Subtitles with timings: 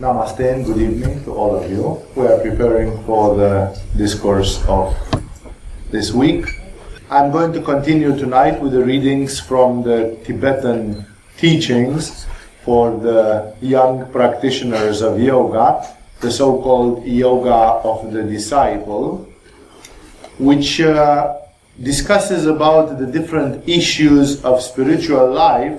[0.00, 2.00] Namaste and good evening to all of you.
[2.16, 4.96] We are preparing for the discourse of
[5.90, 6.46] this week.
[7.10, 11.04] I'm going to continue tonight with the readings from the Tibetan
[11.36, 12.24] teachings
[12.64, 19.28] for the young practitioners of yoga, the so called Yoga of the Disciple,
[20.38, 21.36] which uh,
[21.82, 25.78] discusses about the different issues of spiritual life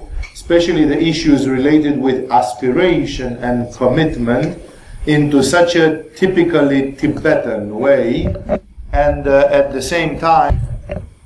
[0.52, 4.62] especially the issues related with aspiration and commitment,
[5.06, 8.26] into such a typically Tibetan way,
[8.92, 10.60] and uh, at the same time,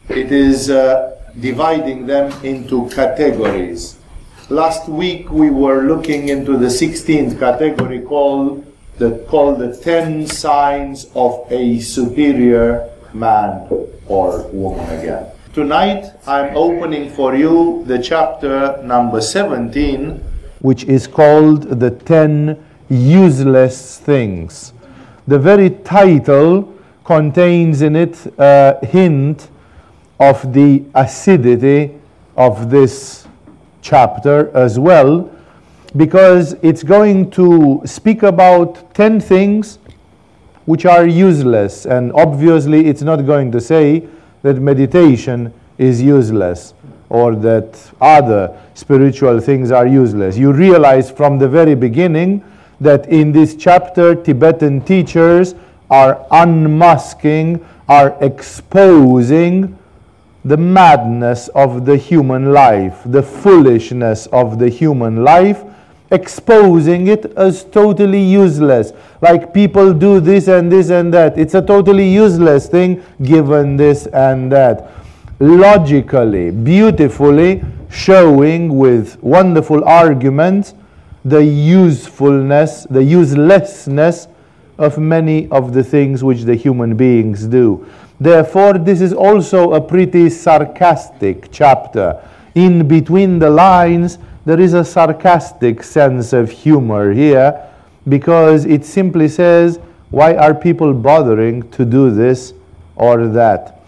[0.09, 3.97] it is uh, dividing them into categories.
[4.49, 8.63] Last week we were looking into the 16th category called
[8.99, 13.67] the, called the 10 signs of a superior man
[14.07, 15.34] or woman again.
[15.55, 20.21] Tonight I'm opening for you the chapter number 17,
[20.59, 24.73] which is called The Ten Useless Things.
[25.27, 26.73] The very title
[27.05, 29.47] contains in it a hint
[30.19, 32.01] of the acidity
[32.35, 33.25] of this
[33.81, 35.31] chapter as well,
[35.95, 39.79] because it's going to speak about 10 things
[40.65, 44.05] which are useless, and obviously it's not going to say
[44.45, 46.75] that meditation is useless
[47.09, 50.37] or that other spiritual things are useless.
[50.37, 52.43] You realize from the very beginning
[52.79, 55.55] that in this chapter, Tibetan teachers
[55.89, 59.75] are unmasking, are exposing
[60.43, 65.63] the madness of the human life, the foolishness of the human life,
[66.11, 68.93] exposing it as totally useless.
[69.21, 71.37] Like people do this and this and that.
[71.37, 74.91] It's a totally useless thing given this and that.
[75.39, 80.73] Logically, beautifully showing with wonderful arguments
[81.23, 84.27] the usefulness, the uselessness
[84.77, 87.85] of many of the things which the human beings do.
[88.19, 92.21] Therefore, this is also a pretty sarcastic chapter.
[92.53, 97.67] In between the lines, there is a sarcastic sense of humor here
[98.07, 99.79] because it simply says,
[100.11, 102.53] why are people bothering to do this
[102.95, 103.81] or that?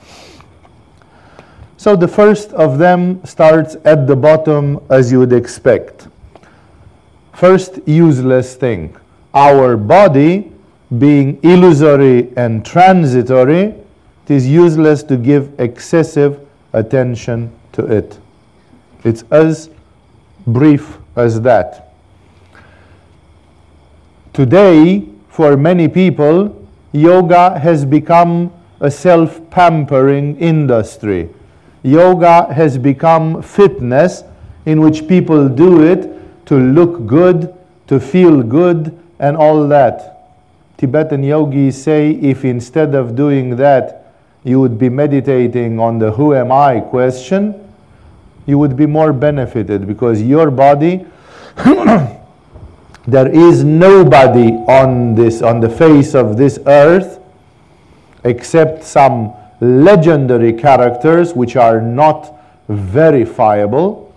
[1.78, 6.08] So the first of them starts at the bottom as you would expect.
[7.34, 8.98] First useless thing.
[9.36, 10.52] Our body
[10.98, 13.76] being illusory and transitory,
[14.26, 18.18] it is useless to give excessive attention to it.
[19.04, 19.70] It's as
[20.48, 21.94] brief as that.
[24.34, 31.30] Today, for many people, yoga has become a self pampering industry.
[31.84, 34.24] Yoga has become fitness
[34.66, 37.54] in which people do it to look good,
[37.88, 40.18] to feel good, and all that.
[40.78, 46.34] Tibetan yogis say if instead of doing that, you would be meditating on the who
[46.34, 47.67] am I question,
[48.48, 51.06] you would be more benefited because your body
[53.08, 57.20] there is nobody on this on the face of this earth
[58.24, 62.34] except some legendary characters which are not
[62.70, 64.16] verifiable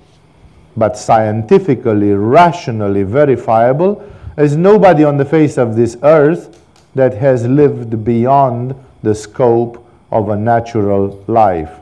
[0.76, 4.02] but scientifically rationally verifiable.
[4.36, 6.62] There's nobody on the face of this earth
[6.94, 11.79] that has lived beyond the scope of a natural life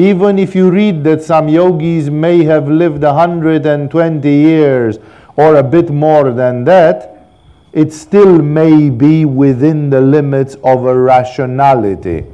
[0.00, 4.98] even if you read that some yogis may have lived 120 years
[5.36, 7.26] or a bit more than that,
[7.72, 12.24] it still may be within the limits of a rationality.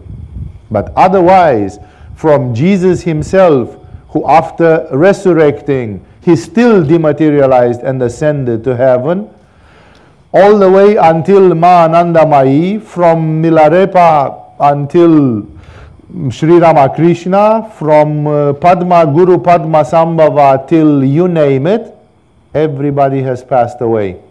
[0.70, 1.78] But otherwise,
[2.14, 3.76] from Jesus himself,
[4.10, 9.28] who after resurrecting, he still dematerialized and ascended to heaven,
[10.32, 15.42] all the way until Ma Anandamayi, from Milarepa until
[16.30, 21.92] Sri Ramakrishna, from uh, Padma, Guru Padma Sambhava till you name it,
[22.54, 24.22] everybody has passed away.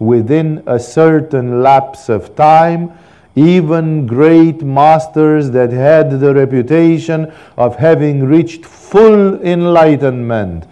[0.00, 2.90] Within a certain lapse of time,
[3.36, 10.64] even great masters that had the reputation of having reached full enlightenment,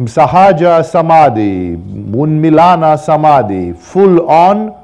[0.00, 4.74] Sahaja Samadhi, Unmilana Samadhi, full on,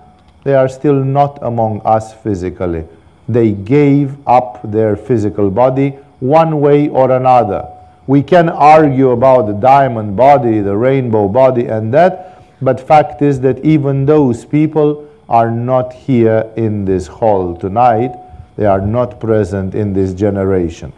[0.44, 2.86] they are still not among us physically
[3.28, 5.90] they gave up their physical body
[6.20, 7.68] one way or another.
[8.06, 13.40] We can argue about the diamond body, the rainbow body, and that, but fact is
[13.42, 18.12] that even those people are not here in this hall tonight.
[18.56, 20.92] They are not present in this generation.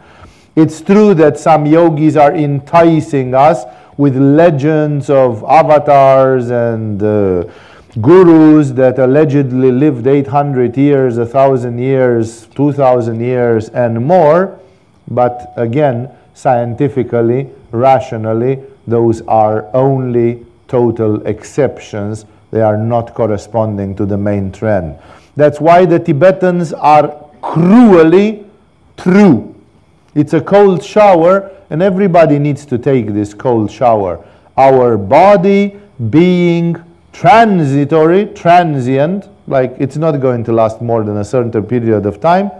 [0.55, 3.65] It's true that some yogis are enticing us
[3.97, 7.43] with legends of avatars and uh,
[7.99, 14.59] gurus that allegedly lived 800 years, 1,000 years, 2,000 years, and more.
[15.09, 22.25] But again, scientifically, rationally, those are only total exceptions.
[22.51, 24.97] They are not corresponding to the main trend.
[25.35, 28.45] That's why the Tibetans are cruelly
[28.97, 29.55] true.
[30.15, 34.25] It's a cold shower, and everybody needs to take this cold shower.
[34.57, 35.79] Our body
[36.09, 36.77] being
[37.13, 42.51] transitory, transient, like it's not going to last more than a certain period of time,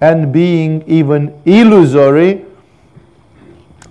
[0.00, 2.44] and being even illusory,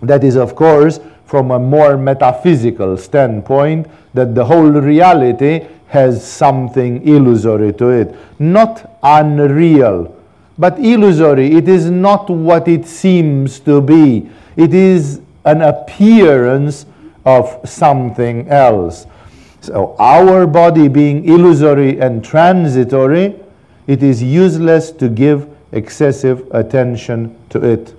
[0.02, 7.08] that is, of course, from a more metaphysical standpoint, that the whole reality has something
[7.08, 8.16] illusory to it.
[8.40, 10.16] Not unreal,
[10.58, 11.56] but illusory.
[11.56, 16.86] It is not what it seems to be, it is an appearance
[17.26, 19.06] of something else.
[19.62, 23.36] So, our body being illusory and transitory,
[23.86, 27.94] it is useless to give excessive attention to it.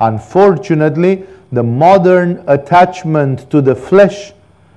[0.00, 4.32] Unfortunately, the modern attachment to the flesh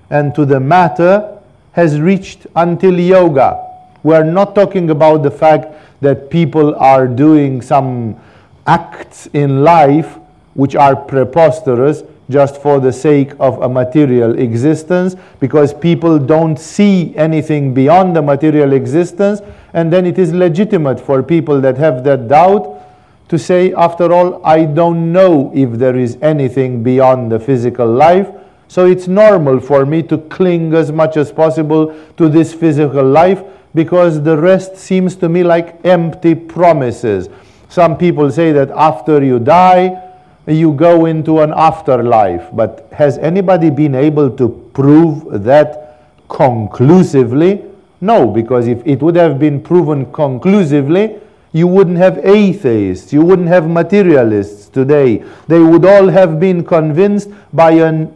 [0.09, 1.37] and to the matter
[1.73, 3.63] has reached until yoga.
[4.01, 5.67] We are not talking about the fact
[6.01, 8.19] that people are doing some
[8.65, 10.17] acts in life
[10.55, 17.15] which are preposterous just for the sake of a material existence because people don't see
[17.15, 19.41] anything beyond the material existence
[19.73, 22.81] and then it is legitimate for people that have that doubt
[23.29, 28.29] to say after all i don't know if there is anything beyond the physical life.
[28.67, 33.41] So it's normal for me to cling as much as possible to this physical life
[33.73, 37.29] because the rest seems to me like empty promises.
[37.69, 40.03] Some people say that after you die
[40.47, 42.49] you go into an afterlife.
[42.53, 45.99] But has anybody been able to prove that
[46.29, 47.65] conclusively?
[47.99, 51.19] No, because if it would have been proven conclusively,
[51.51, 55.23] you wouldn't have atheists, you wouldn't have materialists today.
[55.47, 58.07] They would all have been convinced by a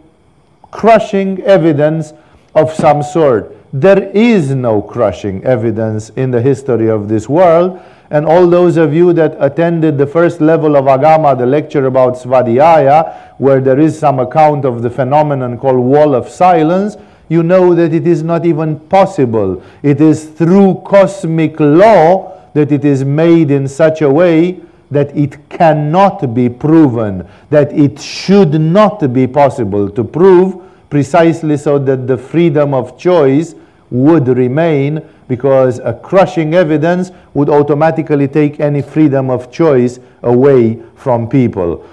[0.69, 2.13] crushing evidence
[2.55, 3.55] of some sort.
[3.73, 7.79] There is no crushing evidence in the history of this world.
[8.11, 12.15] And all those of you that attended the first level of Agama, the lecture about
[12.15, 16.97] Svadhyaya, where there is some account of the phenomenon called wall of silence,
[17.29, 19.63] you know that it is not even possible.
[19.81, 24.59] It is through cosmic law that it is made in such a way
[24.91, 31.79] that it cannot be proven, that it should not be possible to prove, precisely so
[31.79, 33.55] that the freedom of choice
[33.91, 41.29] would remain because a crushing evidence would automatically take any freedom of choice away from
[41.29, 41.85] people.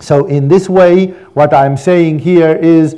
[0.00, 2.96] So, in this way, what I'm saying here is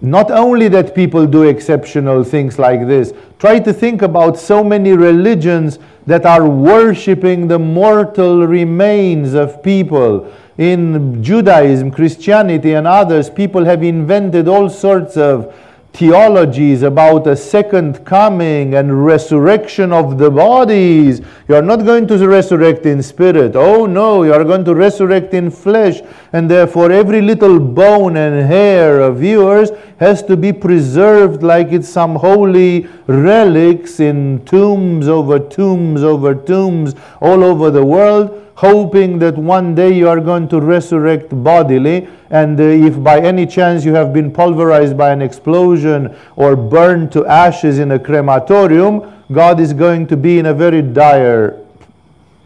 [0.00, 4.92] not only that people do exceptional things like this, try to think about so many
[4.92, 10.32] religions that are worshipping the mortal remains of people.
[10.58, 15.54] In Judaism, Christianity, and others, people have invented all sorts of
[15.92, 21.20] theologies about a second coming and resurrection of the bodies.
[21.48, 23.54] You are not going to resurrect in spirit.
[23.56, 26.00] Oh no, you are going to resurrect in flesh.
[26.32, 31.88] And therefore, every little bone and hair of yours has to be preserved like it's
[31.88, 39.36] some holy relics in tombs over tombs over tombs all over the world hoping that
[39.36, 42.08] one day you are going to resurrect bodily.
[42.30, 47.12] And uh, if by any chance you have been pulverized by an explosion or burned
[47.12, 51.58] to ashes in a crematorium, God is going to be in a very dire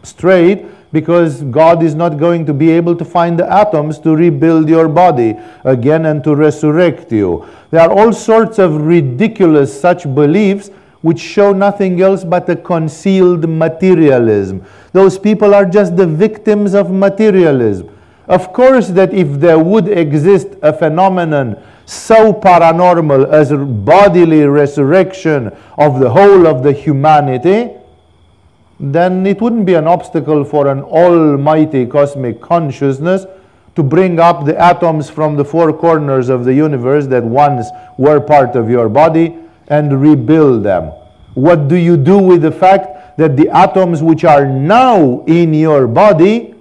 [0.03, 4.69] strait because God is not going to be able to find the atoms to rebuild
[4.69, 7.47] your body again and to resurrect you.
[7.71, 10.71] There are all sorts of ridiculous such beliefs
[11.07, 14.65] which show nothing else but a concealed materialism.
[14.91, 17.89] Those people are just the victims of materialism.
[18.27, 25.57] Of course, that if there would exist a phenomenon so paranormal as a bodily resurrection
[25.79, 27.71] of the whole of the humanity,
[28.81, 33.27] then it wouldn't be an obstacle for an almighty cosmic consciousness
[33.77, 38.19] to bring up the atoms from the four corners of the universe that once were
[38.19, 40.93] part of your body and rebuild them.
[41.35, 45.87] What do you do with the fact that the atoms which are now in your
[45.87, 46.55] body,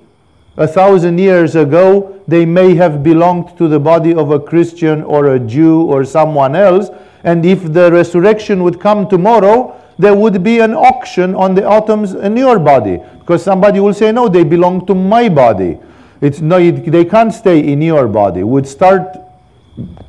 [0.58, 5.36] a thousand years ago, they may have belonged to the body of a Christian or
[5.36, 6.90] a Jew or someone else,
[7.24, 12.14] and if the resurrection would come tomorrow, there would be an auction on the atoms
[12.14, 15.80] in your body because somebody will say, No, they belong to my body.
[16.22, 18.44] It's no, they can't stay in your body.
[18.44, 19.18] Would start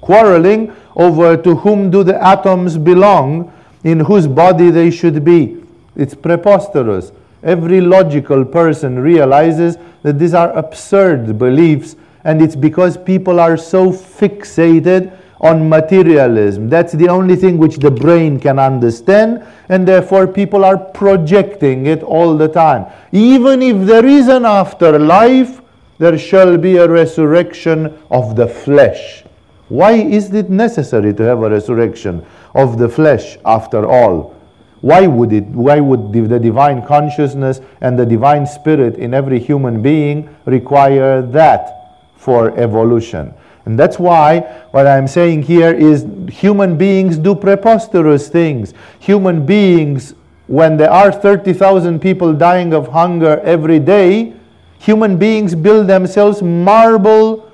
[0.00, 3.52] quarreling over to whom do the atoms belong,
[3.84, 5.62] in whose body they should be.
[5.94, 7.12] It's preposterous.
[7.42, 13.92] Every logical person realizes that these are absurd beliefs, and it's because people are so
[13.92, 16.68] fixated on materialism.
[16.68, 22.02] That's the only thing which the brain can understand, and therefore people are projecting it
[22.02, 22.86] all the time.
[23.12, 25.60] Even if there is an afterlife,
[25.98, 29.25] there shall be a resurrection of the flesh.
[29.68, 34.36] Why is it necessary to have a resurrection of the flesh after all?
[34.80, 39.82] Why would it why would the divine consciousness and the divine spirit in every human
[39.82, 43.34] being require that for evolution?
[43.64, 48.72] And that's why what I'm saying here is human beings do preposterous things.
[49.00, 50.14] Human beings,
[50.46, 54.34] when there are 30,000 people dying of hunger every day,
[54.78, 57.50] human beings build themselves marble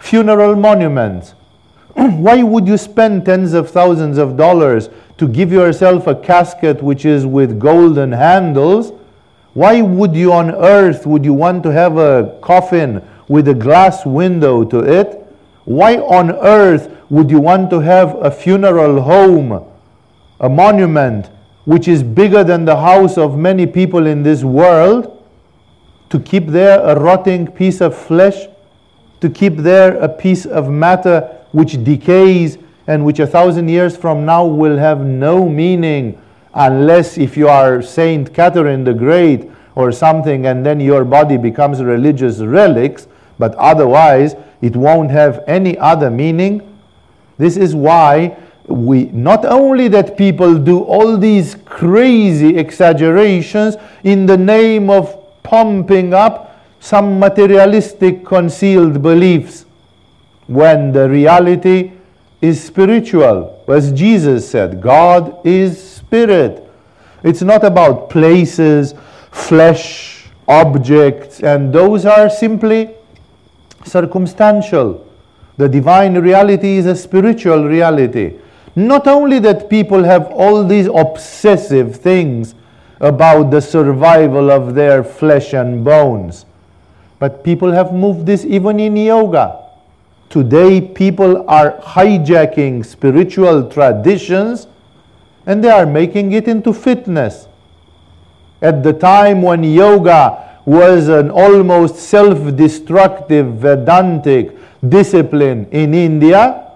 [0.00, 1.34] funeral monuments.
[1.94, 7.04] why would you spend tens of thousands of dollars to give yourself a casket which
[7.04, 8.92] is with golden handles?
[9.52, 14.06] Why would you on earth would you want to have a coffin with a glass
[14.06, 15.18] window to it?
[15.64, 19.62] Why on earth would you want to have a funeral home,
[20.40, 21.30] a monument,
[21.66, 25.22] which is bigger than the house of many people in this world,
[26.08, 28.46] to keep there a rotting piece of flesh,
[29.20, 34.26] to keep there a piece of matter which decays and which a thousand years from
[34.26, 36.20] now will have no meaning
[36.54, 41.82] unless if you are Saint Catherine the Great or something and then your body becomes
[41.82, 43.06] religious relics,
[43.38, 46.78] but otherwise it won't have any other meaning.
[47.38, 54.36] This is why we not only that people do all these crazy exaggerations in the
[54.36, 59.64] name of pumping up some materialistic concealed beliefs
[60.46, 61.92] when the reality
[62.40, 63.64] is spiritual.
[63.68, 66.68] As Jesus said, God is spirit.
[67.22, 68.94] It's not about places,
[69.30, 72.90] flesh, objects, and those are simply
[73.84, 75.08] circumstantial.
[75.56, 78.38] The divine reality is a spiritual reality.
[78.74, 82.54] Not only that people have all these obsessive things
[83.00, 86.46] about the survival of their flesh and bones,
[87.18, 89.60] but people have moved this even in yoga.
[90.32, 94.66] Today, people are hijacking spiritual traditions
[95.44, 97.46] and they are making it into fitness.
[98.62, 104.56] At the time when yoga was an almost self destructive Vedantic
[104.88, 106.72] discipline in India.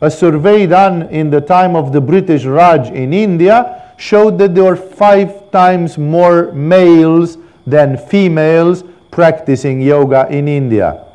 [0.00, 4.64] A survey done in the time of the British Raj in India showed that there
[4.64, 11.05] were five times more males than females practicing yoga in India.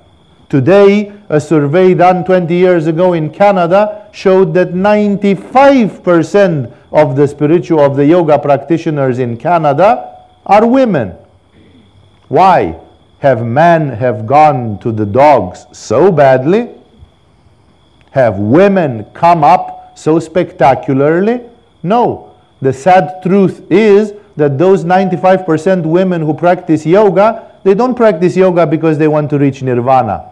[0.52, 7.80] Today, a survey done 20 years ago in Canada showed that 95% of the spiritual
[7.80, 11.16] of the yoga practitioners in Canada are women.
[12.28, 12.78] Why
[13.20, 16.72] have men have gone to the dogs so badly?
[18.10, 21.44] Have women come up so spectacularly?
[21.82, 22.36] No.
[22.62, 28.68] The sad truth is that those 95% women who practice yoga, they don't practice yoga
[28.68, 30.28] because they want to reach nirvana.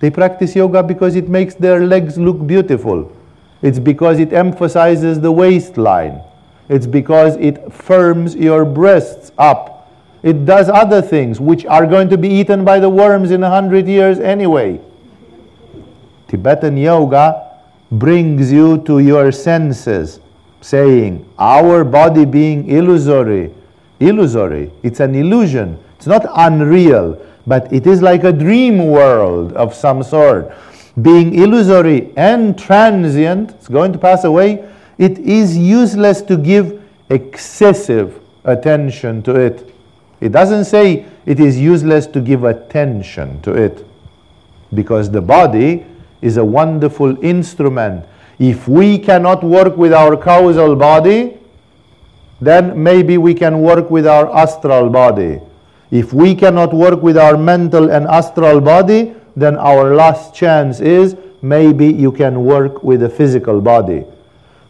[0.00, 3.16] They practice yoga because it makes their legs look beautiful.
[3.62, 6.22] It's because it emphasizes the waistline.
[6.68, 9.80] It's because it firms your breasts up
[10.22, 13.48] it does other things which are going to be eaten by the worms in a
[13.48, 14.80] hundred years anyway.
[16.28, 17.56] Tibetan yoga
[17.90, 20.20] brings you to your senses,
[20.60, 23.52] saying, Our body being illusory,
[23.98, 27.18] illusory, it's an illusion, it's not unreal,
[27.50, 30.52] but it is like a dream world of some sort.
[31.02, 38.20] Being illusory and transient, it's going to pass away, it is useless to give excessive
[38.44, 39.74] attention to it.
[40.20, 43.84] It doesn't say it is useless to give attention to it
[44.72, 45.84] because the body
[46.22, 48.06] is a wonderful instrument.
[48.38, 51.36] If we cannot work with our causal body,
[52.40, 55.40] then maybe we can work with our astral body.
[55.90, 61.16] If we cannot work with our mental and astral body, then our last chance is
[61.42, 64.04] maybe you can work with the physical body.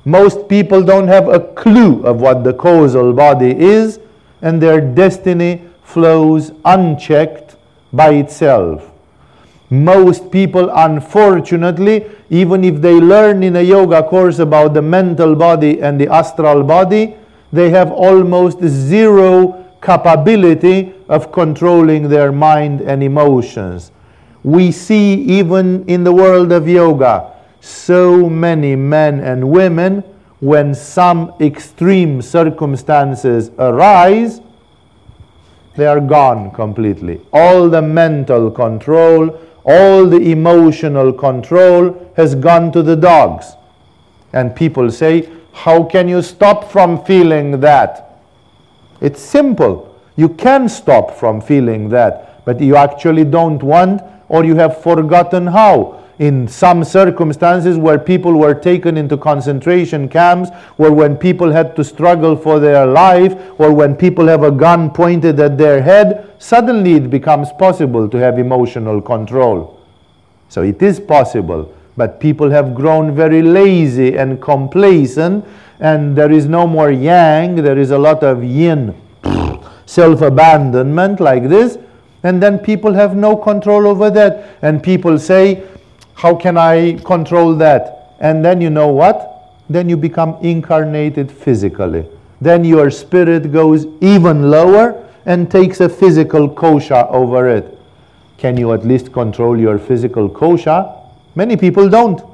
[0.04, 4.00] Most people don't have a clue of what the causal body is
[4.40, 7.56] and their destiny flows unchecked
[7.92, 8.90] by itself.
[9.68, 15.80] Most people, unfortunately, even if they learn in a yoga course about the mental body
[15.82, 17.14] and the astral body,
[17.52, 23.90] they have almost zero capability of controlling their mind and emotions.
[24.42, 30.02] we see even in the world of yoga so many men and women
[30.40, 34.40] when some extreme circumstances arise
[35.76, 37.20] they are gone completely.
[37.32, 43.52] All the mental control all the emotional control has gone to the dogs.
[44.32, 48.22] And people say how can you stop from feeling that?
[49.00, 54.56] It's simple you can stop from feeling that but you actually don't want or you
[54.56, 56.02] have forgotten how.
[56.18, 61.82] In some circumstances where people were taken into concentration camps, or when people had to
[61.82, 66.92] struggle for their life, or when people have a gun pointed at their head, suddenly
[66.94, 69.80] it becomes possible to have emotional control.
[70.50, 75.46] So it is possible, but people have grown very lazy and complacent,
[75.80, 78.94] and there is no more yang, there is a lot of yin,
[79.90, 81.78] self abandonment like this
[82.22, 84.56] and then people have no control over that.
[84.62, 85.62] And people say,
[86.14, 88.14] How can I control that?
[88.20, 89.26] And then you know what?
[89.68, 92.06] Then you become incarnated physically.
[92.40, 97.78] Then your spirit goes even lower and takes a physical kosha over it.
[98.38, 100.96] Can you at least control your physical kosha?
[101.34, 102.29] Many people don't.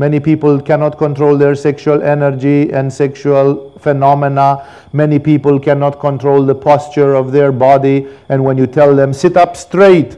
[0.00, 4.66] Many people cannot control their sexual energy and sexual phenomena.
[4.94, 8.06] Many people cannot control the posture of their body.
[8.30, 10.16] And when you tell them, sit up straight,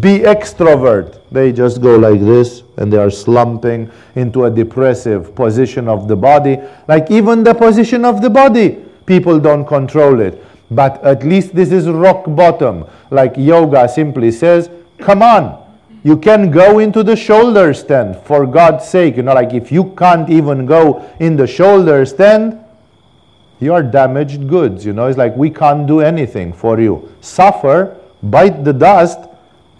[0.00, 5.86] be extrovert, they just go like this and they are slumping into a depressive position
[5.86, 6.56] of the body.
[6.88, 10.42] Like even the position of the body, people don't control it.
[10.70, 12.86] But at least this is rock bottom.
[13.10, 15.62] Like yoga simply says, come on,
[16.04, 19.16] you can go into the shoulder stand for God's sake.
[19.16, 22.60] You know, like if you can't even go in the shoulder stand,
[23.58, 24.84] you are damaged goods.
[24.84, 27.10] You know, it's like we can't do anything for you.
[27.22, 29.18] Suffer, bite the dust,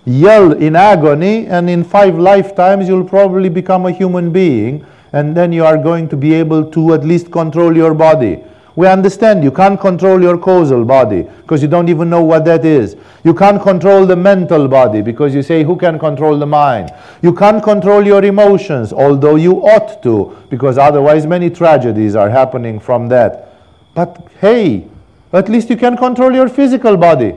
[0.07, 5.53] yell in agony, and in five lifetimes you'll probably become a human being, and then
[5.53, 8.43] you are going to be able to at least control your body.
[8.77, 12.65] We understand you can't control your causal body because you don't even know what that
[12.65, 12.97] is.
[13.23, 16.93] You can't control the mental body because you say, Who can control the mind?
[17.23, 22.81] You can't control your emotions, although you ought to, because otherwise many tragedies are happening
[22.81, 23.55] from that.
[23.95, 24.89] But hey,
[25.33, 27.35] at least you can control your physical body.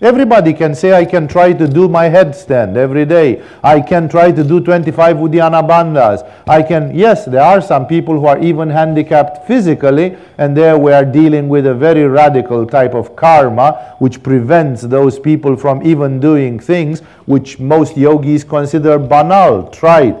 [0.00, 3.42] Everybody can say, I can try to do my headstand every day.
[3.64, 6.24] I can try to do 25 Uddiyana Bandhas.
[6.46, 10.92] I can, yes, there are some people who are even handicapped physically, and there we
[10.92, 16.20] are dealing with a very radical type of karma, which prevents those people from even
[16.20, 20.16] doing things which most yogis consider banal, trite.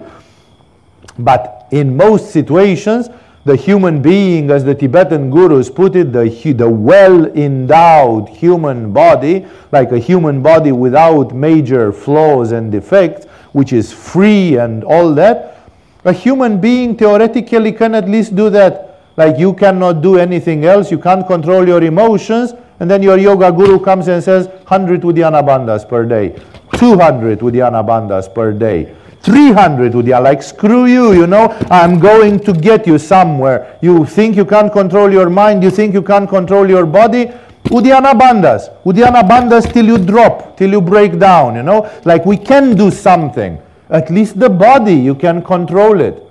[1.20, 3.10] But in most situations,
[3.48, 9.46] the human being, as the Tibetan gurus put it, the, the well endowed human body,
[9.72, 15.66] like a human body without major flaws and defects, which is free and all that,
[16.04, 19.00] a human being theoretically can at least do that.
[19.16, 23.50] Like you cannot do anything else, you can't control your emotions, and then your yoga
[23.50, 26.38] guru comes and says 100 Uddiyana Bandhas per day,
[26.76, 28.94] 200 Uddiyana Bandhas per day.
[29.22, 33.78] 300 Udya, like screw you, you know, I'm going to get you somewhere.
[33.82, 37.30] You think you can't control your mind, you think you can't control your body.
[37.64, 42.36] Uddiyana bandhas, Uddiyana bandhas till you drop, till you break down, you know, like we
[42.36, 43.58] can do something.
[43.90, 46.22] At least the body, you can control it.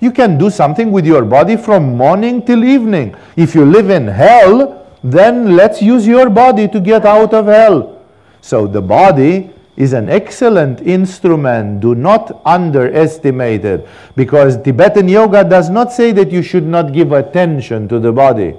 [0.00, 3.14] You can do something with your body from morning till evening.
[3.36, 8.02] If you live in hell, then let's use your body to get out of hell.
[8.40, 11.80] So the body is an excellent instrument.
[11.80, 13.88] Do not underestimate it.
[14.16, 18.54] Because Tibetan yoga does not say that you should not give attention to the body.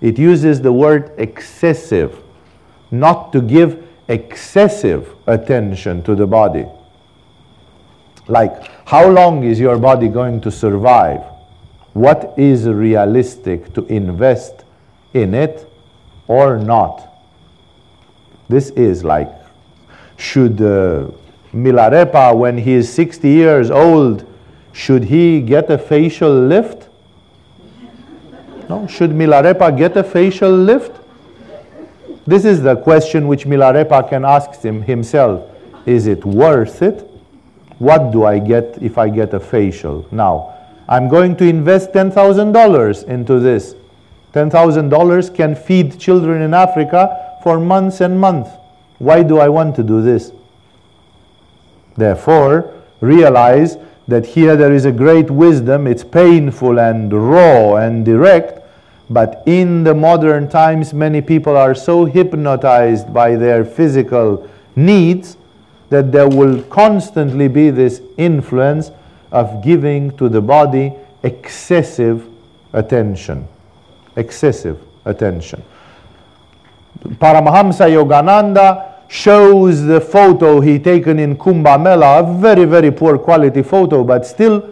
[0.00, 2.18] It uses the word excessive,
[2.90, 6.66] not to give excessive attention to the body.
[8.26, 11.22] Like, how long is your body going to survive?
[11.92, 14.64] What is realistic to invest
[15.12, 15.70] in it
[16.26, 17.08] or not?
[18.48, 19.28] This is like
[20.22, 21.10] should uh,
[21.52, 24.24] Milarepa, when he is 60 years old,
[24.72, 26.88] should he get a facial lift?
[28.68, 28.86] No?
[28.86, 30.92] Should Milarepa get a facial lift?
[32.24, 35.50] This is the question which Milarepa can ask him, himself.
[35.86, 37.00] Is it worth it?
[37.78, 40.06] What do I get if I get a facial?
[40.12, 40.54] Now,
[40.88, 43.74] I'm going to invest $10,000 into this.
[44.34, 48.50] $10,000 can feed children in Africa for months and months.
[49.02, 50.30] Why do I want to do this?
[51.96, 55.88] Therefore, realize that here there is a great wisdom.
[55.88, 58.60] It's painful and raw and direct,
[59.10, 65.36] but in the modern times, many people are so hypnotized by their physical needs
[65.90, 68.92] that there will constantly be this influence
[69.32, 70.92] of giving to the body
[71.24, 72.24] excessive
[72.72, 73.48] attention.
[74.14, 75.60] Excessive attention.
[77.02, 83.62] Paramahamsa Yogananda shows the photo he taken in Kumbh Mela, a very, very poor quality
[83.62, 84.66] photo, but still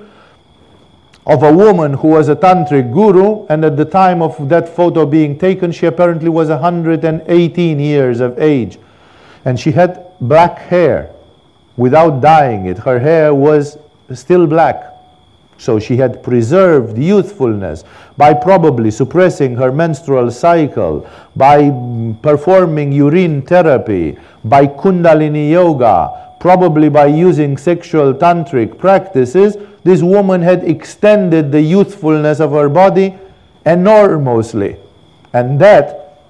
[1.27, 5.05] of a woman who was a tantric guru, and at the time of that photo
[5.05, 8.79] being taken, she apparently was 118 years of age.
[9.45, 11.11] And she had black hair
[11.77, 12.79] without dyeing it.
[12.79, 13.77] Her hair was
[14.15, 14.91] still black.
[15.61, 17.85] So she had preserved youthfulness
[18.17, 21.71] by probably suppressing her menstrual cycle, by
[22.23, 29.59] performing urine therapy, by Kundalini yoga, probably by using sexual tantric practices.
[29.85, 33.19] This woman had extended the youthfulness of her body
[33.67, 34.77] enormously.
[35.35, 36.25] And that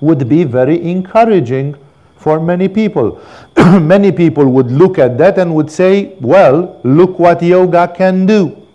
[0.00, 1.76] would be very encouraging
[2.24, 3.20] for many people.
[3.94, 8.66] many people would look at that and would say, well, look what yoga can do.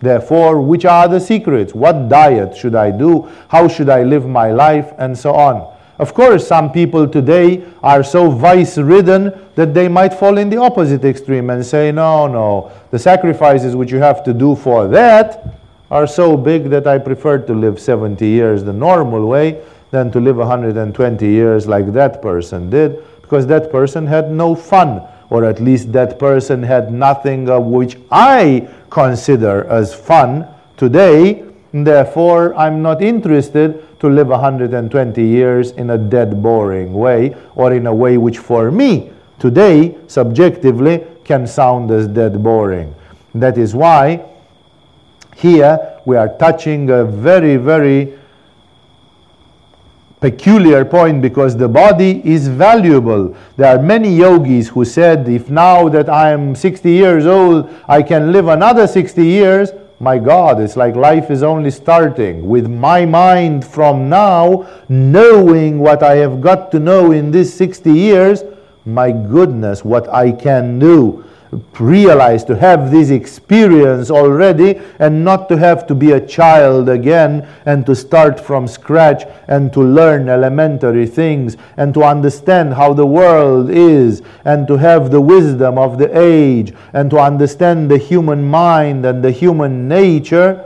[0.00, 1.74] Therefore, which are the secrets?
[1.74, 3.28] What diet should I do?
[3.48, 4.94] How should I live my life?
[4.96, 5.76] And so on.
[5.98, 10.56] Of course, some people today are so vice ridden that they might fall in the
[10.56, 15.58] opposite extreme and say, no, no, the sacrifices which you have to do for that
[15.90, 20.20] are so big that I prefer to live 70 years the normal way than to
[20.20, 25.60] live 120 years like that person did, because that person had no fun, or at
[25.60, 30.46] least that person had nothing of which I consider as fun
[30.76, 31.44] today.
[31.72, 37.86] Therefore, I'm not interested to live 120 years in a dead, boring way, or in
[37.86, 42.94] a way which for me today, subjectively, can sound as dead, boring.
[43.34, 44.24] That is why
[45.36, 48.17] here we are touching a very, very
[50.20, 53.36] peculiar point because the body is valuable.
[53.56, 58.02] There are many yogis who said, if now that I am 60 years old, I
[58.02, 62.46] can live another 60 years, my God, it's like life is only starting.
[62.46, 67.92] With my mind from now, knowing what I have got to know in these 60
[67.92, 68.44] years,
[68.84, 71.24] my goodness, what I can do
[71.78, 77.46] realize, to have this experience already, and not to have to be a child again
[77.64, 83.06] and to start from scratch and to learn elementary things and to understand how the
[83.06, 88.44] world is and to have the wisdom of the age and to understand the human
[88.44, 90.64] mind and the human nature.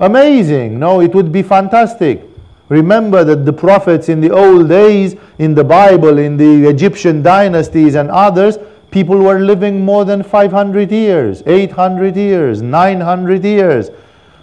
[0.00, 1.00] Amazing, no?
[1.00, 2.22] It would be fantastic.
[2.68, 7.94] Remember that the prophets in the old days, in the Bible, in the Egyptian dynasties
[7.94, 8.58] and others,
[8.94, 13.90] People were living more than 500 years, 800 years, 900 years.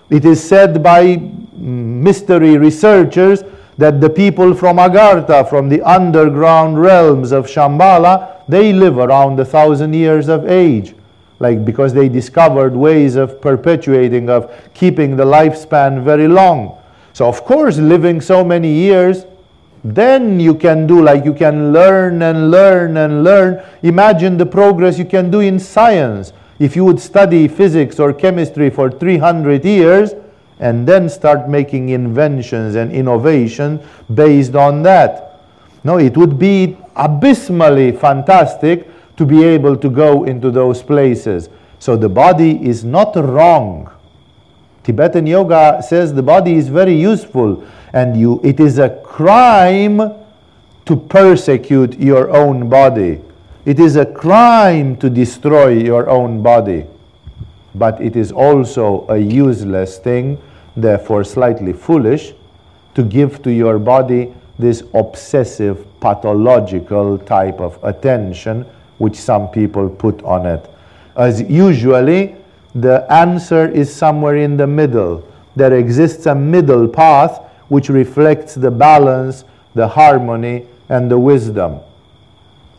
[0.10, 1.16] It is said by
[1.56, 3.46] mystery researchers
[3.78, 9.46] that the people from Agartha, from the underground realms of Shambhala, they live around a
[9.46, 10.96] thousand years of age.
[11.40, 16.78] Like because they discovered ways of perpetuating, of keeping the lifespan very long.
[17.14, 19.24] So, of course, living so many years
[19.84, 23.64] then you can do like you can learn and learn and learn.
[23.82, 26.34] Imagine the progress you can do in science.
[26.60, 30.14] If you would study physics or chemistry for 300 years
[30.60, 35.40] and then start making inventions and innovation based on that.
[35.84, 41.50] No, it would be abysmally fantastic to be able to go into those places.
[41.80, 43.90] So the body is not wrong.
[44.84, 50.02] Tibetan yoga says the body is very useful and you it is a crime
[50.86, 53.22] to persecute your own body.
[53.66, 56.86] It is a crime to destroy your own body.
[57.76, 60.42] But it is also a useless thing
[60.76, 62.34] therefore slightly foolish
[62.96, 68.66] to give to your body this obsessive pathological type of attention
[68.98, 70.70] which some people put on it.
[71.16, 72.36] As usually
[72.74, 75.28] the answer is somewhere in the middle.
[75.56, 81.80] There exists a middle path which reflects the balance, the harmony, and the wisdom.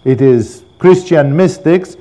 [0.04, 1.96] It is Christian mystics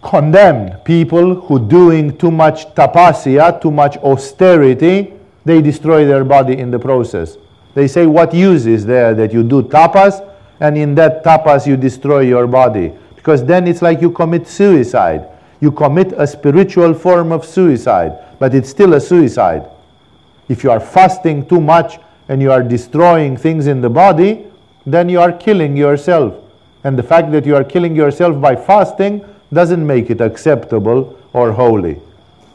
[0.00, 6.70] condemned people who doing too much tapasya, too much austerity, they destroy their body in
[6.70, 7.36] the process.
[7.74, 10.24] They say, what use is there that you do tapas
[10.60, 12.92] and in that tapas you destroy your body?
[13.16, 15.28] Because then it's like you commit suicide.
[15.60, 19.68] You commit a spiritual form of suicide, but it's still a suicide.
[20.50, 24.46] If you are fasting too much and you are destroying things in the body,
[24.84, 26.34] then you are killing yourself.
[26.82, 31.52] And the fact that you are killing yourself by fasting doesn't make it acceptable or
[31.52, 32.00] holy.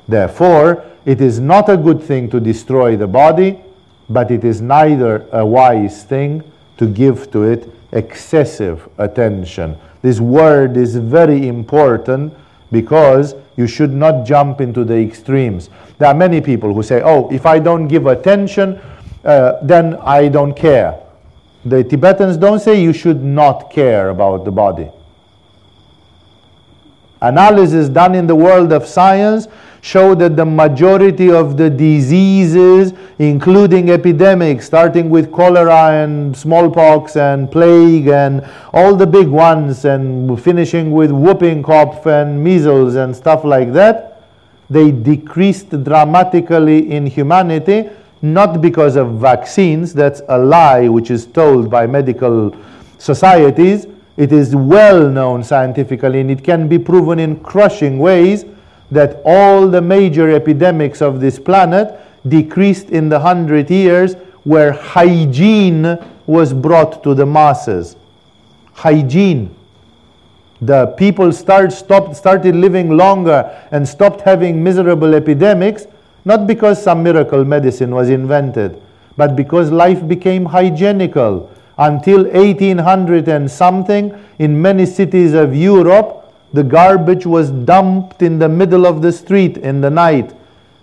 [0.09, 3.61] Therefore, it is not a good thing to destroy the body,
[4.09, 6.43] but it is neither a wise thing
[6.75, 9.77] to give to it excessive attention.
[10.01, 12.33] This word is very important
[12.75, 15.69] because you should not jump into the extremes.
[15.97, 18.81] There are many people who say, oh, if I don't give attention,
[19.23, 20.99] uh, then I don't care.
[21.63, 24.89] The Tibetans don't say you should not care about the body.
[27.21, 29.47] Analysis done in the world of science
[29.85, 37.51] show that the majority of the diseases, including epidemics, starting with cholera and smallpox and
[37.51, 38.43] plague and
[38.73, 44.23] all the big ones, and finishing with whooping cough and measles and stuff like that,
[44.71, 47.87] they decreased dramatically in humanity,
[48.23, 52.57] not because of vaccines, that's a lie which is told by medical
[52.97, 53.85] societies.
[54.17, 58.45] It is well known scientifically and it can be proven in crushing ways
[58.91, 65.97] that all the major epidemics of this planet decreased in the hundred years where hygiene
[66.25, 67.95] was brought to the masses.
[68.73, 69.53] Hygiene.
[70.61, 75.85] The people start, stopped, started living longer and stopped having miserable epidemics,
[76.23, 78.81] not because some miracle medicine was invented,
[79.17, 81.51] but because life became hygienical.
[81.77, 86.24] Until 1800 and something, in many cities of Europe,
[86.55, 90.33] the garbage was dumped in the middle of the street in the night,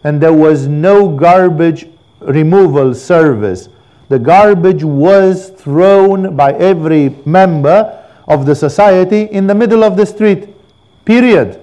[0.05, 1.89] and there was no garbage
[2.21, 3.71] removal service.
[4.11, 10.05] The garbage was thrown by every member of the society in the middle of the
[10.05, 10.51] street.
[11.07, 11.59] Period.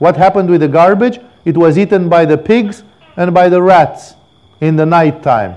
[0.00, 1.18] What happened with the garbage?
[1.46, 2.82] It was eaten by the pigs
[3.16, 4.16] and by the rats
[4.60, 5.56] in the night time.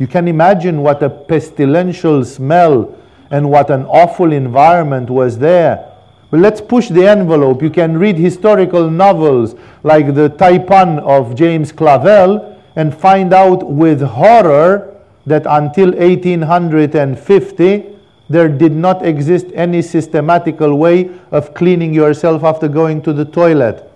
[0.00, 2.92] You can imagine what a pestilential smell
[3.30, 5.87] and what an awful environment was there.
[6.30, 7.62] But let's push the envelope.
[7.62, 14.02] You can read historical novels like the Taipan of James Clavell and find out with
[14.02, 14.94] horror
[15.26, 17.86] that until 1850
[18.28, 23.90] there did not exist any systematical way of cleaning yourself after going to the toilet.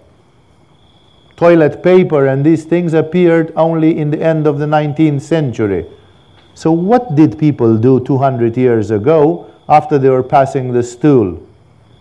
[1.36, 5.86] Toilet paper and these things appeared only in the end of the 19th century.
[6.54, 11.46] So, what did people do 200 years ago after they were passing the stool?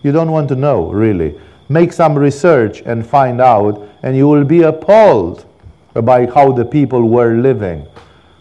[0.02, 1.38] You don't want to know, really.
[1.68, 5.46] Make some research and find out, and you will be appalled
[5.94, 7.86] by how the people were living,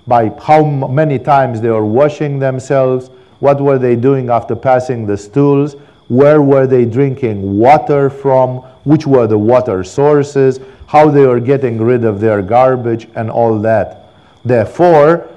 [0.08, 5.18] by how many times they were washing themselves, what were they doing after passing the
[5.18, 5.76] stools,
[6.08, 11.80] where were they drinking water from, which were the water sources, how they were getting
[11.82, 14.10] rid of their garbage, and all that.
[14.44, 15.30] Therefore,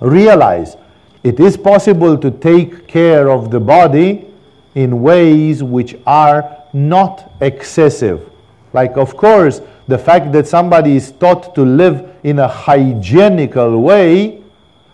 [0.00, 0.76] realize
[1.22, 4.25] it is possible to take care of the body
[4.76, 8.30] in ways which are not excessive.
[8.72, 14.44] Like, of course, the fact that somebody is taught to live in a hygienical way,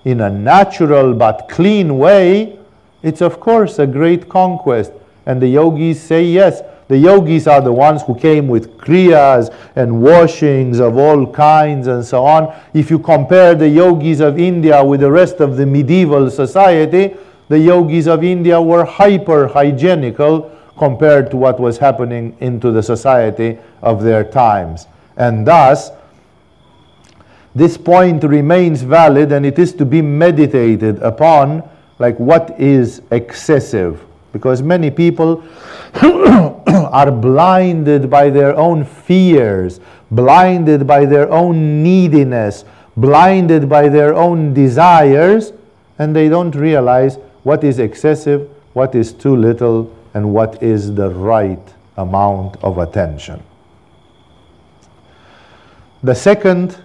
[0.05, 2.59] in a natural but clean way,
[3.03, 4.92] it's of course a great conquest.
[5.27, 6.62] And the yogis say yes.
[6.87, 12.05] The yogis are the ones who came with kriyas and washings of all kinds and
[12.05, 12.55] so on.
[12.75, 17.16] If you compare the yogis of India with the rest of the medieval society,
[17.48, 23.59] the yogis of India were hyper hygienical compared to what was happening into the society
[23.83, 24.87] of their times.
[25.16, 25.90] And thus,
[27.55, 34.02] this point remains valid and it is to be meditated upon like what is excessive
[34.33, 35.44] because many people
[35.94, 42.64] are blinded by their own fears blinded by their own neediness
[42.96, 45.52] blinded by their own desires
[45.98, 51.11] and they don't realize what is excessive, what is too little, and what is the
[51.11, 53.42] right amount of attention.
[56.02, 56.78] The second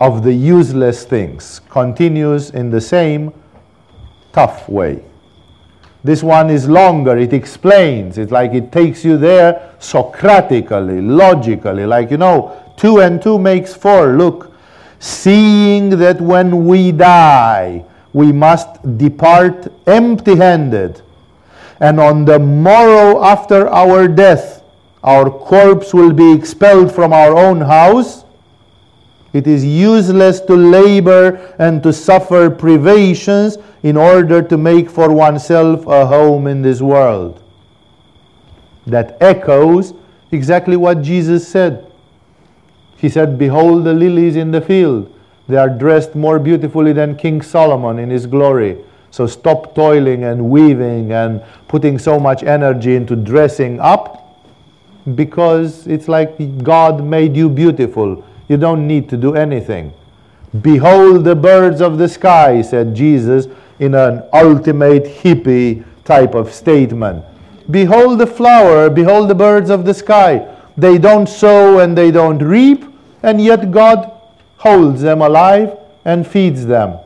[0.00, 3.32] of the useless things continues in the same
[4.32, 5.02] tough way.
[6.02, 12.10] This one is longer, it explains, it's like it takes you there Socratically, logically, like
[12.10, 14.12] you know, two and two makes four.
[14.12, 14.52] Look,
[14.98, 21.02] seeing that when we die, we must depart empty handed.
[21.80, 24.62] And on the morrow after our death,
[25.02, 28.24] our corpse will be expelled from our own house.
[29.32, 35.86] It is useless to labor and to suffer privations in order to make for oneself
[35.86, 37.42] a home in this world.
[38.86, 39.94] That echoes
[40.32, 41.90] exactly what Jesus said.
[42.96, 45.14] He said, Behold the lilies in the field
[45.50, 48.78] they are dressed more beautifully than King Solomon in his glory.
[49.10, 54.20] So stop toiling and weaving and putting so much energy into dressing up
[55.14, 58.24] because it's like God made you beautiful.
[58.48, 59.92] You don't need to do anything.
[60.62, 63.46] Behold the birds of the sky, said Jesus
[63.78, 67.24] in an ultimate hippie type of statement.
[67.70, 70.56] Behold the flower, behold the birds of the sky.
[70.76, 72.84] They don't sow and they don't reap,
[73.22, 74.19] and yet God
[74.60, 76.98] holds them alive and feeds them.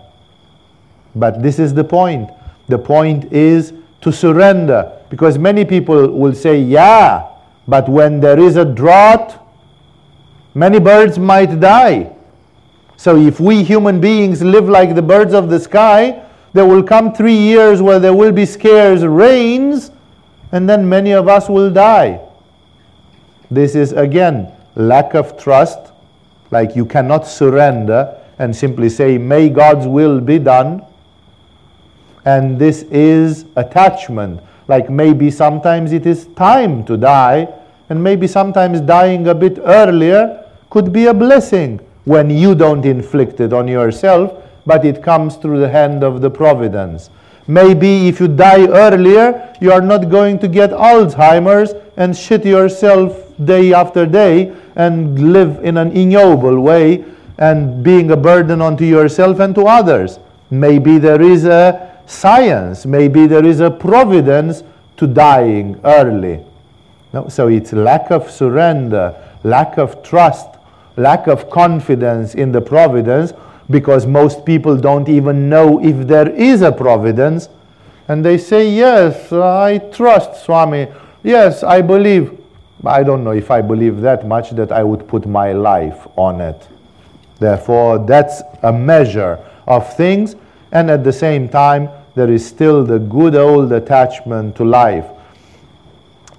[1.15, 2.29] But this is the point.
[2.67, 4.91] The point is to surrender.
[5.09, 7.29] Because many people will say, yeah,
[7.69, 9.41] but when there is a drought,
[10.53, 12.13] many birds might die.
[12.97, 17.13] So if we human beings live like the birds of the sky, there will come
[17.13, 19.93] three years where there will be scarce rains,
[20.51, 22.21] and then many of us will die.
[23.49, 25.93] This is again lack of trust,
[26.51, 30.85] like you cannot surrender and simply say, May God's will be done.
[32.25, 37.49] And this is attachment, like maybe sometimes it is time to die,
[37.91, 43.41] and maybe sometimes dying a bit earlier could be a blessing when you don't inflict
[43.41, 47.11] it on yourself, but it comes through the hand of the providence.
[47.47, 53.21] Maybe if you die earlier, you are not going to get Alzheimer's and shit yourself
[53.45, 57.05] day after day and live in an ignoble way
[57.39, 60.19] and being a burden onto yourself and to others.
[60.51, 64.63] Maybe there is a science, maybe there is a providence
[64.97, 66.41] to dying early.
[67.13, 70.49] No, so it's lack of surrender, lack of trust,
[70.97, 73.33] lack of confidence in the providence
[73.71, 77.49] because most people don't even know if there is a providence.
[78.09, 80.89] And they say, Yes, I trust Swami.
[81.23, 82.39] Yes, I believe.
[82.87, 86.41] I don't know if I believe that much that I would put my life on
[86.41, 86.69] it.
[87.39, 90.37] Therefore, that's a measure of things,
[90.73, 95.07] and at the same time, there is still the good old attachment to life.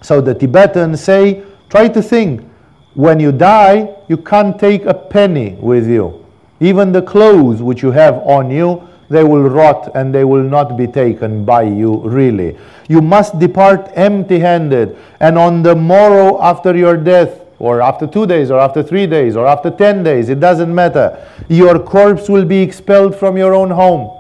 [0.02, 2.48] So the Tibetans say, try to think,
[2.94, 6.26] when you die, you can't take a penny with you.
[6.60, 10.78] Even the clothes which you have on you, they will rot and they will not
[10.78, 12.58] be taken by you really.
[12.88, 18.28] You must depart empty handed, and on the morrow after your death, or after two
[18.28, 21.26] days, or after three days, or after ten days, it doesn't matter.
[21.48, 24.12] Your corpse will be expelled from your own home.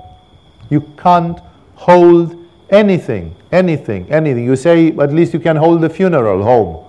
[0.69, 1.39] You can't
[1.75, 2.35] hold
[2.69, 4.45] anything, anything, anything.
[4.45, 6.85] You say, at least you can hold the funeral home.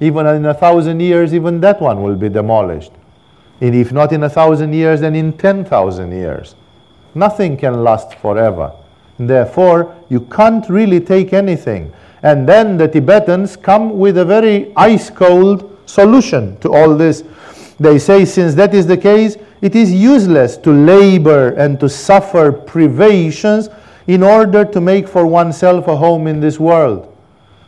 [0.00, 2.92] Even in a thousand years, even that one will be demolished.
[3.60, 6.54] And if not in a thousand years, then in 10,000 years.
[7.18, 8.72] Nothing can last forever.
[9.18, 11.92] Therefore, you can't really take anything.
[12.22, 17.24] And then the Tibetans come with a very ice cold solution to all this.
[17.80, 22.52] They say, since that is the case, it is useless to labor and to suffer
[22.52, 23.68] privations
[24.06, 27.12] in order to make for oneself a home in this world.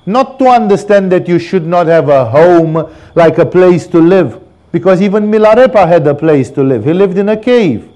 [0.06, 4.40] Not to understand that you should not have a home like a place to live,
[4.70, 6.84] because even Milarepa had a place to live.
[6.84, 7.89] He lived in a cave.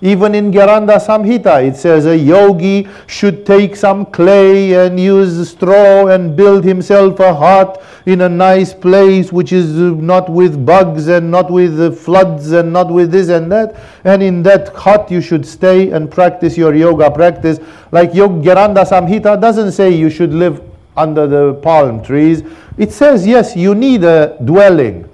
[0.00, 6.08] Even in Gheranda Samhita, it says a yogi should take some clay and use straw
[6.08, 11.30] and build himself a hut in a nice place which is not with bugs and
[11.30, 13.76] not with floods and not with this and that.
[14.04, 17.58] And in that hut, you should stay and practice your yoga practice.
[17.90, 20.62] Like Gheranda Samhita doesn't say you should live
[20.96, 22.42] under the palm trees.
[22.76, 25.08] It says, yes, you need a dwelling.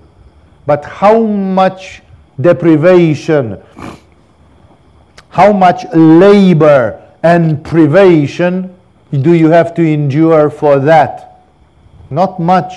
[0.67, 2.03] But how much
[2.41, 3.63] deprivation?
[5.31, 8.75] How much labor and privation
[9.13, 11.43] do you have to endure for that?
[12.11, 12.73] Not much.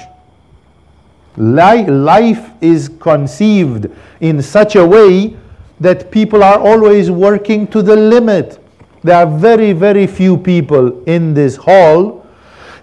[1.35, 3.89] Life is conceived
[4.21, 5.35] in such a way
[5.79, 8.59] that people are always working to the limit.
[9.03, 12.25] There are very, very few people in this hall,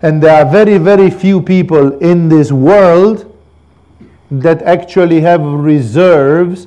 [0.02, 3.26] and there are very, very few people in this world
[4.30, 6.66] that actually have reserves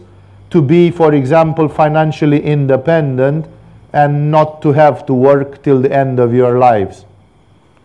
[0.53, 3.47] to be, for example, financially independent
[3.91, 7.05] and not to have to work till the end of your lives.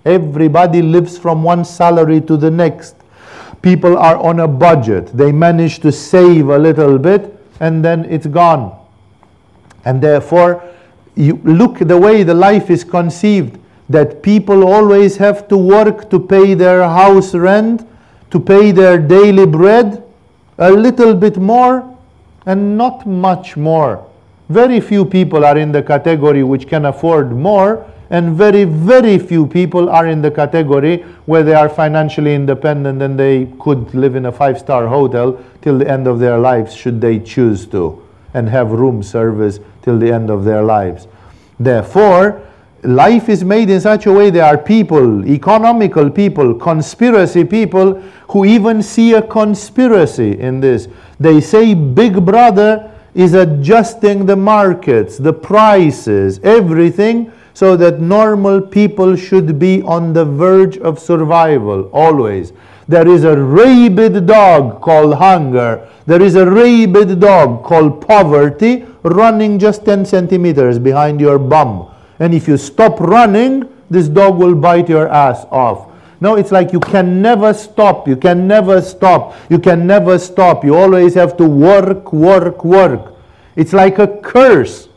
[0.05, 2.95] Everybody lives from one salary to the next.
[3.63, 5.07] People are on a budget.
[5.17, 8.79] They manage to save a little bit and then it's gone.
[9.87, 10.63] And therefore,
[11.15, 16.21] you look the way the life is conceived that people always have to work to
[16.21, 17.89] pay their house rent,
[18.31, 20.05] to pay their daily bread,
[20.59, 21.98] a little bit more,
[22.49, 24.03] and not much more.
[24.49, 29.47] Very few people are in the category which can afford more, and very, very few
[29.47, 34.25] people are in the category where they are financially independent and they could live in
[34.25, 38.49] a five star hotel till the end of their lives, should they choose to, and
[38.49, 41.07] have room service till the end of their lives.
[41.61, 42.41] Therefore,
[42.83, 48.45] life is made in such a way there are people, economical people, conspiracy people, who
[48.45, 50.89] even see a conspiracy in this.
[51.19, 59.17] They say Big Brother is adjusting the markets, the prices, everything, so that normal people
[59.17, 62.53] should be on the verge of survival always.
[62.87, 65.89] There is a rabid dog called hunger.
[66.07, 71.91] There is a rabid dog called poverty running just 10 centimeters behind your bum.
[72.19, 75.89] And if you stop running, this dog will bite your ass off.
[76.21, 78.09] No, it's like you can never stop.
[78.09, 79.37] You can never stop.
[79.49, 80.65] You can never stop.
[80.65, 83.15] You always have to work, work, work.
[83.55, 84.89] It's like a curse.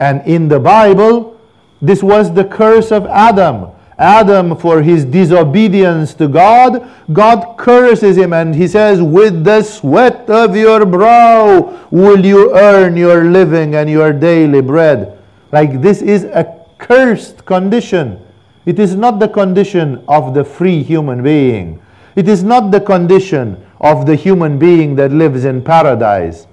[0.00, 1.38] And in the Bible,
[1.82, 3.68] this was the curse of Adam.
[3.98, 10.28] Adam, for his disobedience to God, God curses him and he says, With the sweat
[10.28, 15.15] of your brow will you earn your living and your daily bread.
[15.52, 18.20] Like this is a cursed condition.
[18.64, 21.80] It is not the condition of the free human being.
[22.16, 26.46] It is not the condition of the human being that lives in paradise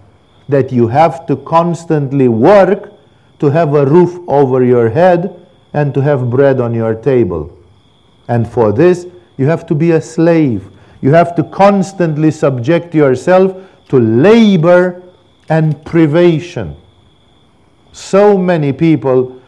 [0.49, 2.91] that you have to constantly work
[3.39, 7.57] to have a roof over your head and to have bread on your table.
[8.27, 10.69] And for this, you have to be a slave.
[11.01, 13.55] You have to constantly subject yourself
[13.89, 15.01] to labor
[15.49, 16.75] and privation.
[17.93, 19.41] So many people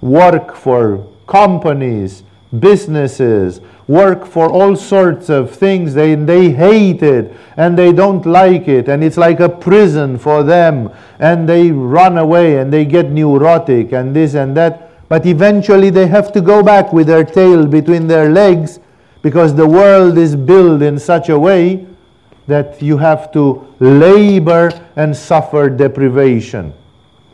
[0.00, 2.24] work for companies,
[2.58, 5.94] businesses, work for all sorts of things.
[5.94, 10.42] They, they hate it and they don't like it, and it's like a prison for
[10.42, 10.90] them,
[11.20, 16.06] and they run away and they get neurotic and this and that but eventually they
[16.06, 18.80] have to go back with their tail between their legs
[19.20, 21.86] because the world is built in such a way
[22.46, 26.72] that you have to labor and suffer deprivation.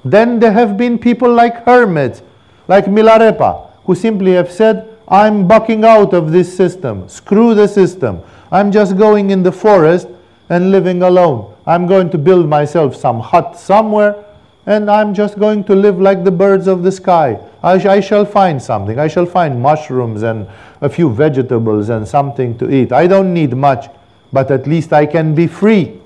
[0.05, 2.23] Then there have been people like hermits,
[2.69, 7.09] like Milarepa, who simply have said, I'm bucking out of this system.
[7.09, 8.21] Screw the system.
[8.53, 10.09] I'm just going in the forest
[10.49, 11.55] and living alone.
[11.67, 14.25] I'm going to build myself some hut somewhere
[14.67, 17.41] and I'm just going to live like the birds of the sky.
[17.63, 18.99] I, sh- I, shall find something.
[18.99, 20.47] I shall find mushrooms and
[20.83, 22.93] a few vegetables and something to eat.
[22.93, 23.87] I don't need much,
[24.31, 25.99] but at least I can be free.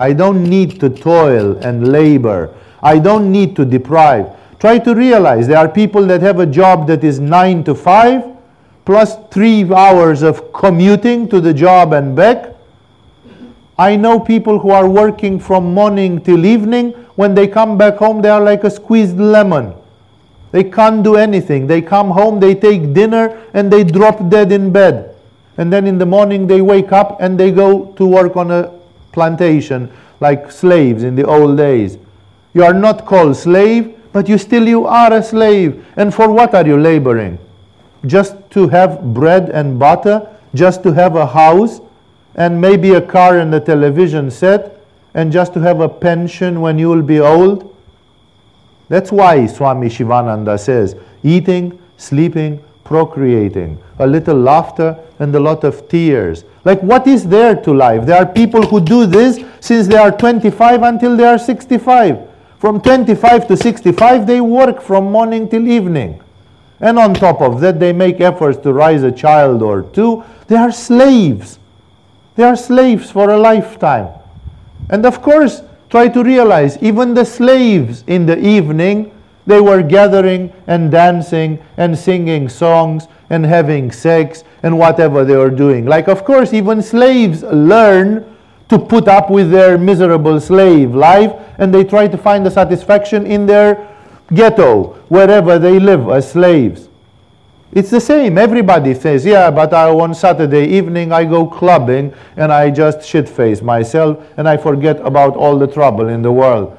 [0.00, 2.52] I don't need to toil and labor.
[2.82, 4.30] I don't need to deprive.
[4.58, 8.24] Try to realize there are people that have a job that is 9 to 5
[8.84, 12.54] plus 3 hours of commuting to the job and back.
[13.78, 18.22] I know people who are working from morning till evening when they come back home,
[18.22, 19.74] they are like a squeezed lemon.
[20.52, 21.66] They can't do anything.
[21.66, 25.16] They come home, they take dinner, and they drop dead in bed.
[25.56, 28.72] And then in the morning, they wake up and they go to work on a
[29.12, 31.98] plantation like slaves in the old days.
[32.54, 35.84] You are not called slave, but you still you are a slave.
[35.96, 37.38] And for what are you laboring?
[38.06, 41.80] Just to have bread and butter, just to have a house
[42.34, 44.80] and maybe a car and a television set
[45.14, 47.74] and just to have a pension when you will be old?
[48.88, 55.88] That's why Swami Shivananda says eating, sleeping, procreating, a little laughter and a lot of
[55.88, 56.44] tears.
[56.64, 58.06] Like, what is there to life?
[58.06, 62.27] There are people who do this since they are 25 until they are 65.
[62.58, 66.20] From 25 to 65, they work from morning till evening.
[66.80, 70.24] And on top of that, they make efforts to raise a child or two.
[70.48, 71.58] They are slaves.
[72.34, 74.08] They are slaves for a lifetime.
[74.90, 79.12] And of course, try to realize even the slaves in the evening,
[79.46, 85.50] they were gathering and dancing and singing songs and having sex and whatever they were
[85.50, 85.86] doing.
[85.86, 88.27] Like, of course, even slaves learn
[88.68, 93.26] to put up with their miserable slave life and they try to find the satisfaction
[93.26, 93.88] in their
[94.34, 96.88] ghetto, wherever they live as slaves.
[97.72, 98.38] It's the same.
[98.38, 103.28] Everybody says, yeah, but I, on Saturday evening I go clubbing and I just shit
[103.28, 106.76] face myself and I forget about all the trouble in the world.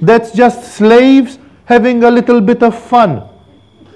[0.00, 3.28] That's just slaves having a little bit of fun.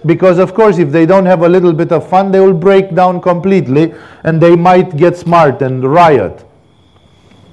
[0.04, 2.94] Because, of course, if they don't have a little bit of fun, they will break
[2.94, 3.92] down completely
[4.22, 6.45] and they might get smart and riot.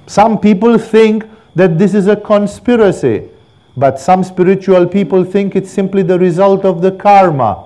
[0.06, 1.24] Some people think
[1.54, 3.28] that this is a conspiracy,
[3.76, 7.64] but some spiritual people think it's simply the result of the karma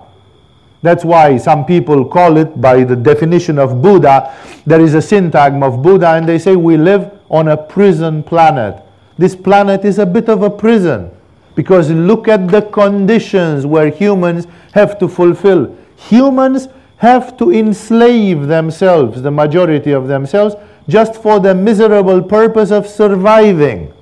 [0.81, 4.35] that's why some people call it, by the definition of Buddha,
[4.65, 8.81] there is a syntagm of Buddha, and they say we live on a prison planet.
[9.17, 11.11] This planet is a bit of a prison
[11.57, 15.77] because look at the conditions where humans have to fulfill.
[15.97, 16.69] Humans
[16.99, 20.55] have to enslave themselves, the majority of themselves,
[20.89, 23.93] just for the miserable purpose of surviving.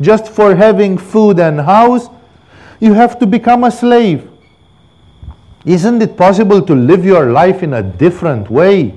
[0.00, 2.08] Just for having food and house,
[2.80, 4.30] you have to become a slave.
[5.64, 8.94] Isn't it possible to live your life in a different way?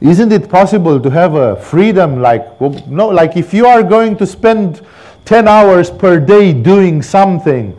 [0.00, 4.26] Isn't it possible to have a freedom like no like if you are going to
[4.26, 4.82] spend
[5.24, 7.78] 10 hours per day doing something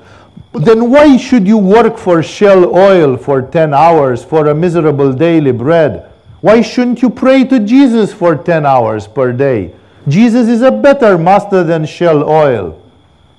[0.54, 5.52] then why should you work for Shell Oil for 10 hours for a miserable daily
[5.52, 6.12] bread?
[6.46, 9.74] Why shouldn't you pray to Jesus for 10 hours per day?
[10.08, 12.80] Jesus is a better master than Shell Oil.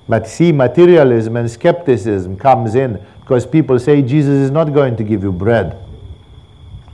[0.09, 5.05] But see, materialism and skepticism comes in because people say Jesus is not going to
[5.05, 5.77] give you bread.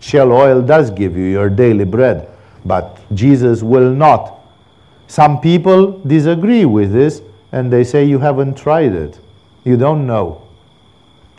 [0.01, 2.30] Shell Oil does give you your daily bread,
[2.64, 4.39] but Jesus will not.
[5.07, 9.20] Some people disagree with this and they say you haven't tried it.
[9.64, 10.47] You don't know.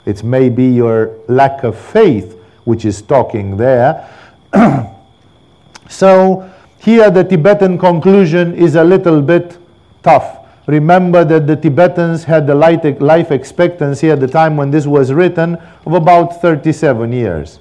[0.05, 4.11] It's maybe your lack of faith which is talking there.
[5.89, 9.59] so, here the Tibetan conclusion is a little bit
[10.03, 10.39] tough.
[10.67, 15.57] Remember that the Tibetans had the life expectancy at the time when this was written
[15.85, 17.59] of about 37 years.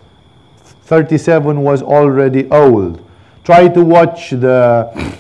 [0.84, 3.06] 37 was already old.
[3.44, 5.18] Try to watch the.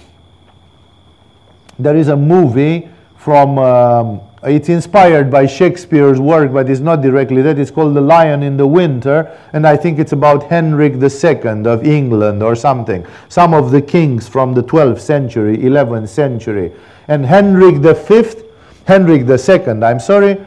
[1.79, 2.87] There is a movie
[3.23, 3.57] from.
[3.57, 7.57] Um, it's inspired by Shakespeare's work, but it's not directly that.
[7.57, 11.87] It's called The Lion in the Winter, and I think it's about Henrik II of
[11.87, 13.05] England or something.
[13.29, 16.73] Some of the kings from the 12th century, 11th century.
[17.07, 18.43] And Henrik V,
[18.85, 20.45] Henrik II, I'm sorry,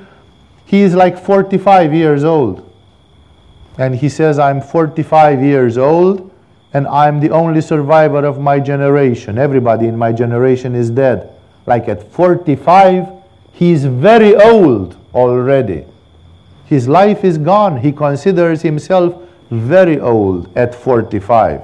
[0.67, 2.71] he is like 45 years old.
[3.79, 6.31] And he says, I'm 45 years old
[6.75, 9.39] and I'm the only survivor of my generation.
[9.39, 11.36] Everybody in my generation is dead.
[11.67, 13.09] Like at 45,
[13.53, 15.85] he's very old already.
[16.67, 17.79] His life is gone.
[17.79, 19.15] He considers himself
[19.51, 21.63] very old at 45.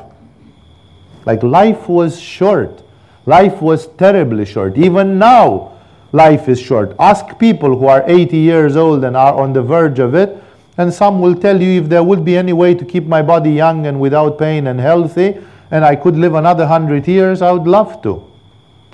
[1.25, 2.83] Like life was short.
[3.27, 4.77] Life was terribly short.
[4.77, 5.79] Even now,
[6.11, 6.95] life is short.
[6.99, 10.43] Ask people who are 80 years old and are on the verge of it,
[10.79, 13.51] and some will tell you if there would be any way to keep my body
[13.51, 15.39] young and without pain and healthy,
[15.71, 18.32] and I could live another 100 years, I would love to.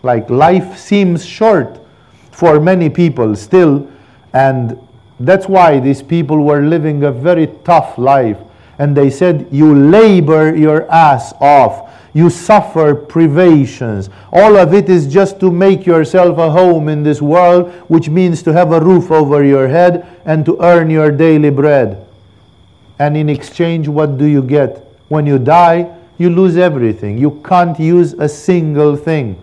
[0.03, 1.81] Like life seems short
[2.31, 3.91] for many people still,
[4.33, 4.79] and
[5.21, 8.39] that's why these people were living a very tough life.
[8.79, 11.89] And they said, You labor your ass off
[12.19, 14.11] you suffer privations.
[14.33, 18.43] All of it is just to make yourself a home in this world, which means
[18.43, 22.07] to have a roof over your head and to earn your daily bread.
[22.99, 24.85] And in exchange, what do you get?
[25.09, 27.19] When you die, you lose everything.
[27.19, 29.41] You can't use a single thing.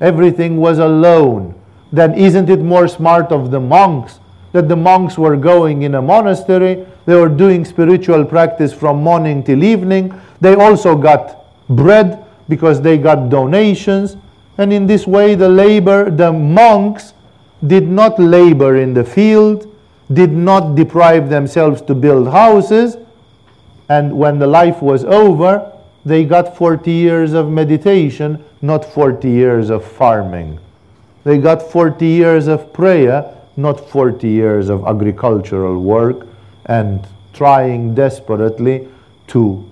[0.00, 1.54] Everything was alone.
[1.92, 4.20] Then isn't it more smart of the monks
[4.52, 6.86] that the monks were going in a monastery?
[7.06, 10.18] They were doing spiritual practice from morning till evening.
[10.40, 14.16] They also got bread because they got donations.
[14.58, 17.14] And in this way, the labor, the monks
[17.66, 19.74] did not labor in the field,
[20.12, 22.96] did not deprive themselves to build houses.
[23.88, 25.72] And when the life was over,
[26.08, 30.58] they got 40 years of meditation, not 40 years of farming.
[31.24, 36.26] They got 40 years of prayer, not 40 years of agricultural work
[36.66, 38.88] and trying desperately
[39.26, 39.68] to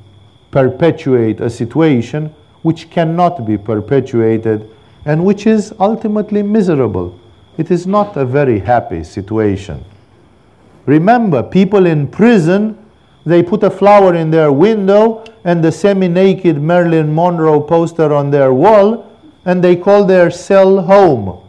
[0.50, 4.68] perpetuate a situation which cannot be perpetuated
[5.04, 7.18] and which is ultimately miserable.
[7.56, 9.84] It is not a very happy situation.
[10.84, 12.76] Remember, people in prison,
[13.26, 18.30] they put a flower in their window and the semi naked Marilyn Monroe poster on
[18.30, 19.04] their wall,
[19.44, 21.42] and they call their cell home.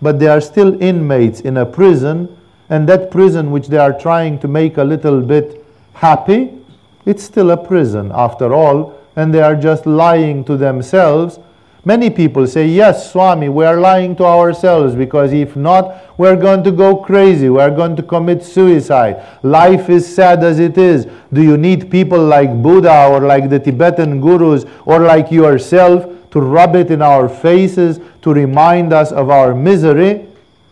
[0.00, 2.28] But they are still inmates in a prison,
[2.68, 5.64] and that prison, which they are trying to make a little bit
[5.94, 6.58] happy,
[7.06, 11.38] it's still a prison after all, and they are just lying to themselves.
[11.84, 16.62] Many people say, Yes, Swami, we are lying to ourselves because if not, we're going
[16.62, 17.48] to go crazy.
[17.48, 19.24] We're going to commit suicide.
[19.42, 21.08] Life is sad as it is.
[21.32, 26.40] Do you need people like Buddha or like the Tibetan gurus or like yourself to
[26.40, 30.28] rub it in our faces to remind us of our misery?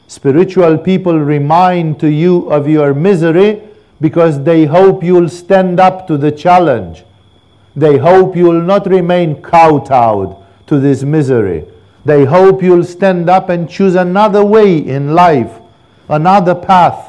[0.06, 3.62] Spiritual people remind to you of your misery
[4.00, 7.02] because they hope you'll stand up to the challenge.
[7.74, 10.39] They hope you'll not remain kowtowed
[10.70, 11.66] to this misery.
[12.04, 15.52] They hope you'll stand up and choose another way in life,
[16.08, 17.08] another path.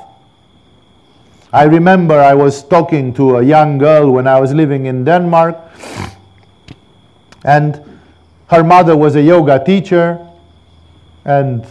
[1.53, 5.57] I remember I was talking to a young girl when I was living in Denmark,
[7.45, 7.79] and
[8.47, 10.19] her mother was a yoga teacher
[11.23, 11.65] and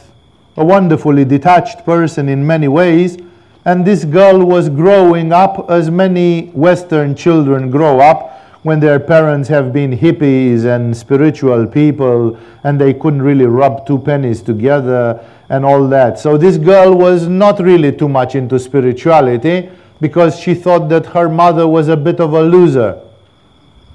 [0.57, 3.19] a wonderfully detached person in many ways
[3.65, 9.49] and this girl was growing up as many Western children grow up when their parents
[9.49, 15.65] have been hippies and spiritual people and they couldn't really rub two pennies together and
[15.65, 16.19] all that.
[16.19, 21.29] So this girl was not really too much into spirituality because she thought that her
[21.29, 23.01] mother was a bit of a loser.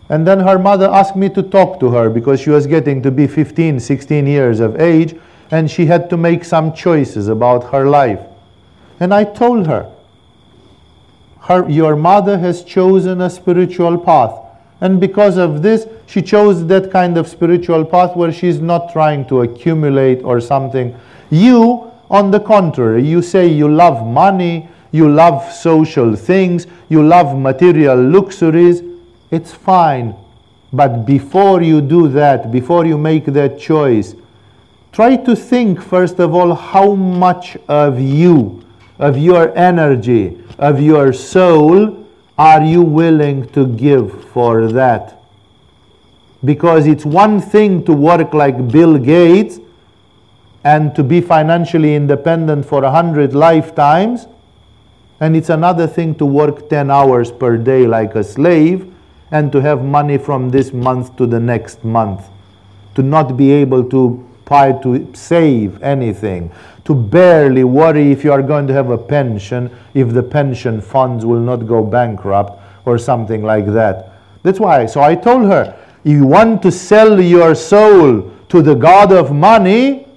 [0.10, 3.12] And then her mother asked me to talk to her because she was getting to
[3.12, 5.16] be 15, 16 years of age
[5.52, 8.20] and she had to make some choices about her life.
[9.00, 9.92] And I told her,
[11.42, 14.45] her, your mother has chosen a spiritual path.
[14.86, 19.26] And because of this, she chose that kind of spiritual path where she's not trying
[19.30, 20.96] to accumulate or something.
[21.32, 27.36] You, on the contrary, you say you love money, you love social things, you love
[27.36, 28.84] material luxuries.
[29.32, 30.14] It's fine.
[30.72, 34.14] But before you do that, before you make that choice,
[34.92, 38.64] try to think, first of all, how much of you,
[39.00, 42.05] of your energy, of your soul,
[42.38, 45.22] are you willing to give for that?
[46.44, 49.60] Because it's one thing to work like Bill Gates
[50.64, 54.28] and to be financially independent for a hundred lifetimes,
[55.20, 58.94] and it's another thing to work 10 hours per day like a slave
[59.32, 62.28] and to have money from this month to the next month,
[62.96, 66.52] to not be able to to save anything,
[66.86, 71.26] to barely worry if you are going to have a pension, if the pension funds
[71.26, 74.12] will not go bankrupt or something like that.
[74.44, 74.86] That's why.
[74.86, 79.32] So I told her, if you want to sell your soul to the God of
[79.34, 80.08] money,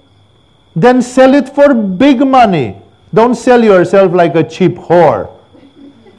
[0.75, 2.79] then sell it for big money.
[3.11, 5.31] Don't sell yourself like a cheap whore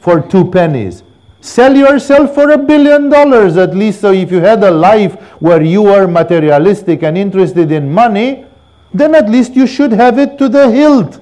[0.01, 1.03] for two pennies.
[1.39, 4.01] Sell yourself for a billion dollars at least.
[4.01, 8.45] So if you had a life where you were materialistic and interested in money,
[8.93, 11.19] then at least you should have it to the hilt.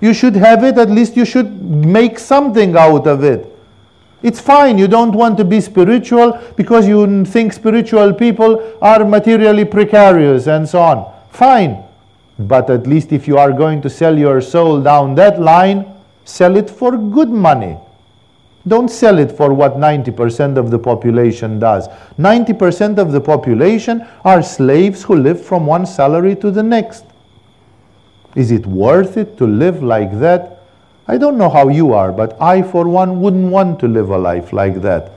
[0.00, 3.52] You should have it, at least you should make something out of it.
[4.22, 9.64] It's fine, you don't want to be spiritual because you think spiritual people are materially
[9.64, 11.12] precarious and so on.
[11.30, 11.84] Fine.
[12.38, 15.86] But at least if you are going to sell your soul down that line,
[16.24, 17.78] sell it for good money.
[18.68, 21.88] Don't sell it for what 90% of the population does.
[22.18, 27.04] 90% of the population are slaves who live from one salary to the next.
[28.34, 30.62] Is it worth it to live like that?
[31.06, 34.18] I don't know how you are, but I, for one, wouldn't want to live a
[34.18, 35.12] life like that.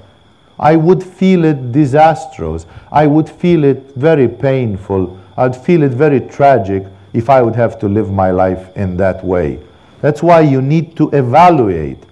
[0.59, 2.67] I would feel it disastrous.
[2.91, 5.19] I would feel it very painful.
[5.37, 9.25] I'd feel it very tragic if I would have to live my life in that
[9.25, 9.59] way.
[10.01, 12.03] That's why you need to evaluate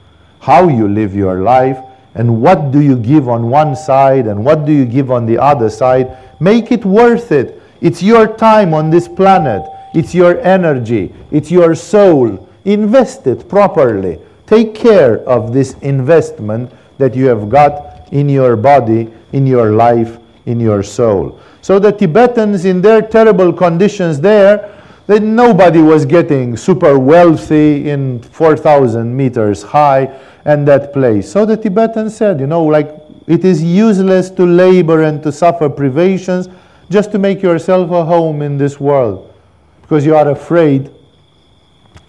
[0.48, 1.78] how you live your life
[2.16, 5.38] and what do you give on one side and what do you give on the
[5.38, 6.18] other side.
[6.39, 7.62] Make it worth it.
[7.82, 9.62] It's your time on this planet.
[9.93, 11.14] It's your energy.
[11.32, 12.48] It's your soul.
[12.64, 14.20] Invest it properly.
[14.45, 20.18] Take care of this investment that you have got in your body, in your life,
[20.45, 21.41] in your soul.
[21.62, 24.74] So the Tibetans, in their terrible conditions there,
[25.08, 30.18] that nobody was getting super wealthy in 4,000 meters high
[30.48, 31.30] and that place.
[31.30, 32.89] So the Tibetans said, you know, like
[33.28, 36.48] it is useless to labor and to suffer privations
[36.89, 39.34] just to make yourself a home in this world
[39.82, 40.89] because you are afraid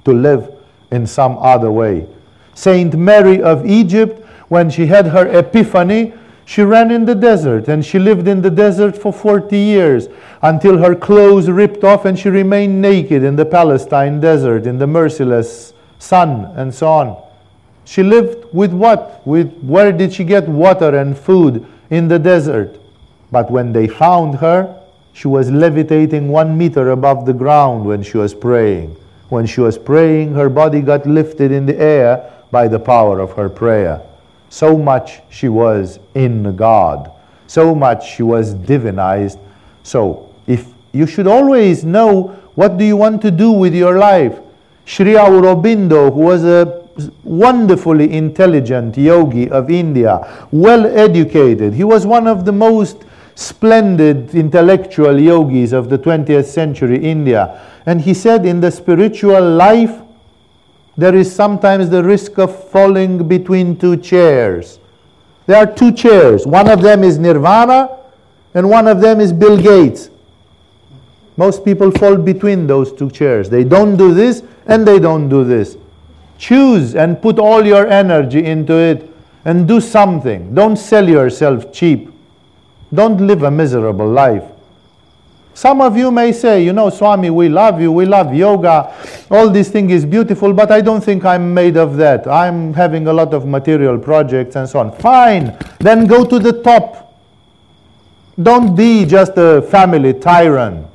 [0.05, 0.55] to live
[0.93, 2.09] in some other way.
[2.55, 6.15] Saint Mary of Egypt, when she had her epiphany,
[6.45, 10.09] she ran in the desert and she lived in the desert for 40 years
[10.43, 14.87] until her clothes ripped off and she remained naked in the Palestine desert in the
[14.87, 17.28] merciless sun and so on.
[17.89, 19.27] She lived with what?
[19.27, 22.79] With where did she get water and food in the desert?
[23.33, 24.79] But when they found her,
[25.15, 28.95] she was levitating one meter above the ground when she was praying.
[29.31, 33.33] When she was praying, her body got lifted in the air by the power of
[33.33, 34.03] her prayer.
[34.51, 37.11] So much she was in God.
[37.47, 39.39] So much she was divinized.
[39.83, 44.39] So, if you should always know what do you want to do with your life.
[44.85, 46.88] Sri Aurobindo, who was a
[47.25, 55.19] wonderfully intelligent yogi of India, well educated, he was one of the most splendid intellectual
[55.19, 57.61] yogis of the 20th century India.
[57.87, 60.03] And he said, in the spiritual life,
[60.97, 64.81] there is sometimes the risk of falling between two chairs.
[65.47, 66.47] There are two chairs.
[66.47, 67.97] One of them is nirvana,
[68.55, 70.11] and one of them is Bill Gates.
[71.37, 73.49] Most people fall between those two chairs.
[73.49, 75.77] They don't do this and they don't do this.
[76.39, 79.11] Choose and put all your energy into it
[79.45, 80.55] and do something.
[80.55, 82.11] Don't sell yourself cheap.
[82.95, 84.45] Don't live a miserable life.
[85.59, 88.95] Some of you may say, you know, Swami, we love you, we love yoga,
[89.29, 92.29] all this thing is beautiful, but I don't think I'm made of that.
[92.29, 94.93] I'm having a lot of material projects and so on.
[94.93, 97.21] Fine, then go to the top.
[98.41, 100.87] Don't be just a family tyrant.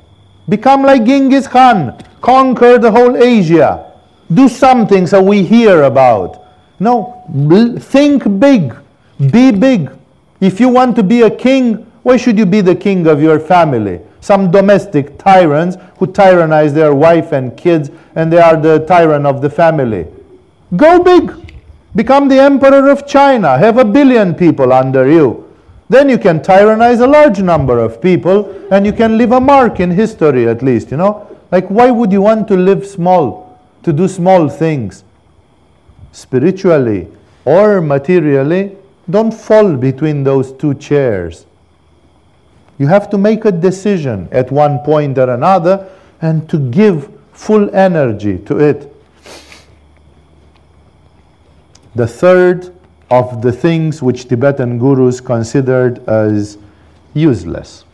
[0.48, 3.92] Become like Genghis Khan, conquer the whole Asia.
[4.32, 6.44] Do something so we hear about.
[6.80, 7.22] No,
[7.80, 8.74] think big,
[9.30, 9.90] be big.
[10.40, 13.38] If you want to be a king, why should you be the king of your
[13.38, 14.00] family?
[14.20, 19.42] Some domestic tyrants who tyrannize their wife and kids, and they are the tyrant of
[19.42, 20.06] the family.
[20.76, 21.32] Go big.
[21.94, 23.56] Become the emperor of China.
[23.56, 25.44] Have a billion people under you.
[25.88, 29.80] Then you can tyrannize a large number of people and you can leave a mark
[29.80, 31.28] in history at least, you know?
[31.52, 33.43] Like, why would you want to live small,
[33.84, 35.04] to do small things?
[36.12, 37.08] Spiritually
[37.44, 38.76] or materially,
[39.08, 41.46] don't fall between those two chairs.
[42.78, 45.88] You have to make a decision at one point or another
[46.20, 48.90] and to give full energy to it.
[51.94, 52.74] The third
[53.10, 56.58] of the things which Tibetan gurus considered as
[57.12, 57.84] useless.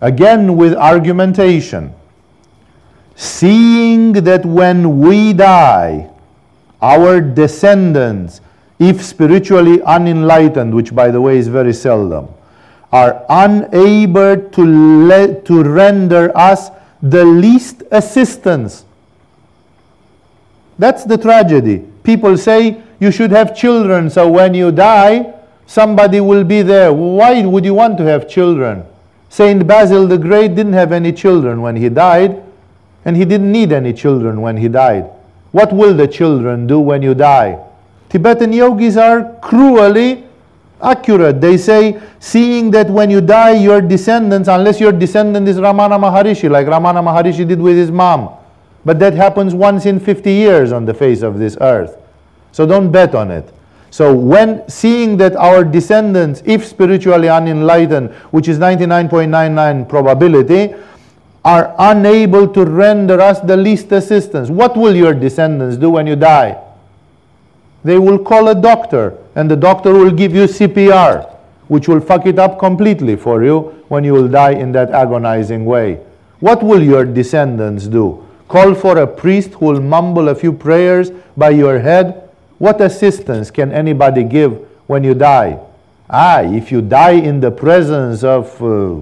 [0.00, 1.92] Again, with argumentation,
[3.16, 6.08] seeing that when we die,
[6.80, 8.40] our descendants,
[8.78, 12.28] if spiritually unenlightened, which by the way is very seldom,
[12.92, 14.62] are unable to,
[15.08, 16.70] le- to render us
[17.02, 18.84] the least assistance
[20.78, 21.84] that's the tragedy.
[22.02, 25.34] People say you should have children, so when you die,
[25.66, 26.92] somebody will be there.
[26.92, 28.84] Why would you want to have children?
[29.28, 32.42] Saint Basil the Great didn't have any children when he died,
[33.06, 35.08] and he didn't need any children when he died.
[35.52, 37.58] What will the children do when you die?
[38.10, 40.24] Tibetan yogis are cruelly
[40.82, 41.40] accurate.
[41.40, 46.50] They say, seeing that when you die, your descendants, unless your descendant is Ramana Maharishi,
[46.50, 48.36] like Ramana Maharishi did with his mom,
[48.84, 51.96] but that happens once in 50 years on the face of this earth.
[52.50, 53.48] So don't bet on it.
[53.90, 60.74] So when seeing that our descendants, if spiritually unenlightened, which is 99.99 probability,
[61.46, 66.16] are unable to render us the least assistance, what will your descendants do when you
[66.16, 66.60] die?
[67.84, 71.32] They will call a doctor, and the doctor will give you CPR,
[71.68, 75.64] which will fuck it up completely for you when you will die in that agonizing
[75.64, 76.00] way.
[76.40, 78.26] What will your descendants do?
[78.48, 82.28] Call for a priest who will mumble a few prayers by your head.
[82.58, 84.54] What assistance can anybody give
[84.88, 85.60] when you die?
[86.10, 89.00] Ah, if you die in the presence of uh,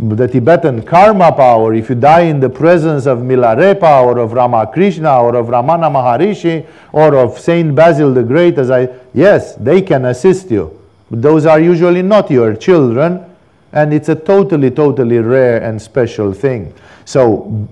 [0.00, 5.36] the Tibetan Karmapa, if you die in the presence of Milarepa or of Ramakrishna or
[5.36, 10.50] of Ramana Maharishi or of Saint Basil the Great, as I yes, they can assist
[10.50, 10.78] you.
[11.10, 13.24] But those are usually not your children,
[13.72, 16.72] and it's a totally, totally rare and special thing.
[17.04, 17.68] So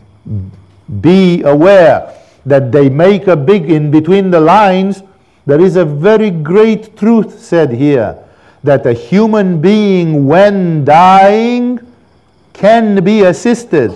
[1.00, 2.14] be aware
[2.44, 5.02] that they make a big in between the lines
[5.48, 8.18] there is a very great truth said here
[8.62, 11.80] that a human being when dying
[12.58, 13.90] can be assisted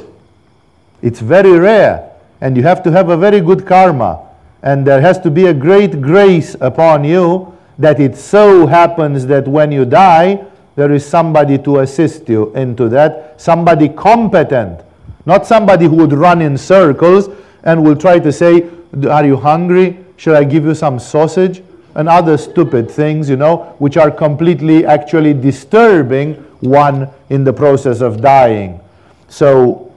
[1.03, 2.11] it's very rare
[2.41, 4.19] and you have to have a very good karma
[4.63, 9.47] and there has to be a great grace upon you that it so happens that
[9.47, 10.43] when you die
[10.77, 14.81] there is somebody to assist you into that somebody competent
[15.25, 17.29] not somebody who would run in circles
[17.63, 18.69] and will try to say,
[19.09, 20.05] Are you hungry?
[20.17, 21.63] Should I give you some sausage?
[21.95, 28.01] And other stupid things, you know, which are completely actually disturbing one in the process
[28.01, 28.81] of dying.
[29.29, 29.93] So,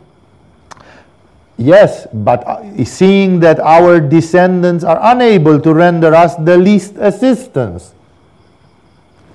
[1.58, 7.94] yes, but uh, seeing that our descendants are unable to render us the least assistance,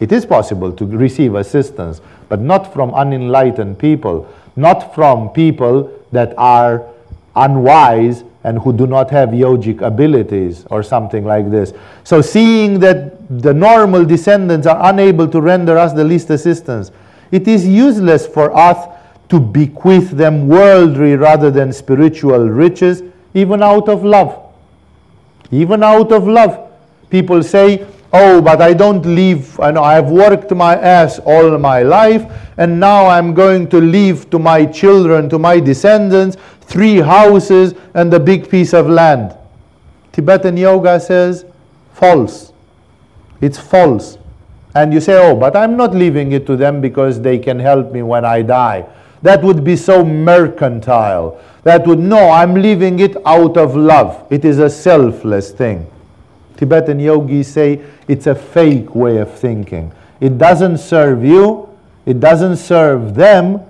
[0.00, 6.34] it is possible to receive assistance, but not from unenlightened people not from people that
[6.36, 6.86] are
[7.36, 11.72] unwise and who do not have yogic abilities or something like this.
[12.04, 16.90] So, seeing that the normal descendants are unable to render us the least assistance,
[17.30, 18.88] it is useless for us
[19.28, 23.02] to bequeath them worldly rather than spiritual riches,
[23.34, 24.52] even out of love.
[25.52, 26.70] Even out of love.
[27.10, 31.84] People say, Oh, but I don't leave, I know I've worked my ass all my
[31.84, 32.24] life,
[32.56, 36.36] and now I'm going to leave to my children, to my descendants,
[36.70, 39.36] three houses and a big piece of land.
[40.12, 41.44] Tibetan yoga says,
[41.92, 42.52] false.
[43.40, 44.18] It's false.
[44.74, 47.90] And you say, oh, but I'm not leaving it to them because they can help
[47.90, 48.86] me when I die.
[49.22, 51.40] That would be so mercantile.
[51.64, 54.26] That would, no, I'm leaving it out of love.
[54.30, 55.90] It is a selfless thing.
[56.56, 59.92] Tibetan yogis say it's a fake way of thinking.
[60.20, 61.68] It doesn't serve you,
[62.06, 63.60] it doesn't serve them,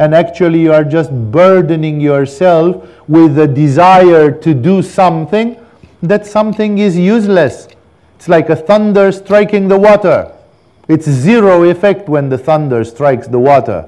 [0.00, 5.54] and actually you are just burdening yourself with the desire to do something
[6.02, 7.68] that something is useless.
[8.16, 10.32] It's like a thunder striking the water.
[10.88, 13.86] It's zero effect when the thunder strikes the water.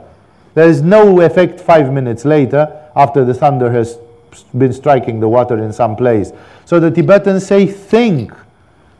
[0.52, 3.96] There is no effect five minutes later after the thunder has
[4.56, 6.30] been striking the water in some place.
[6.66, 8.34] So the Tibetans say, think.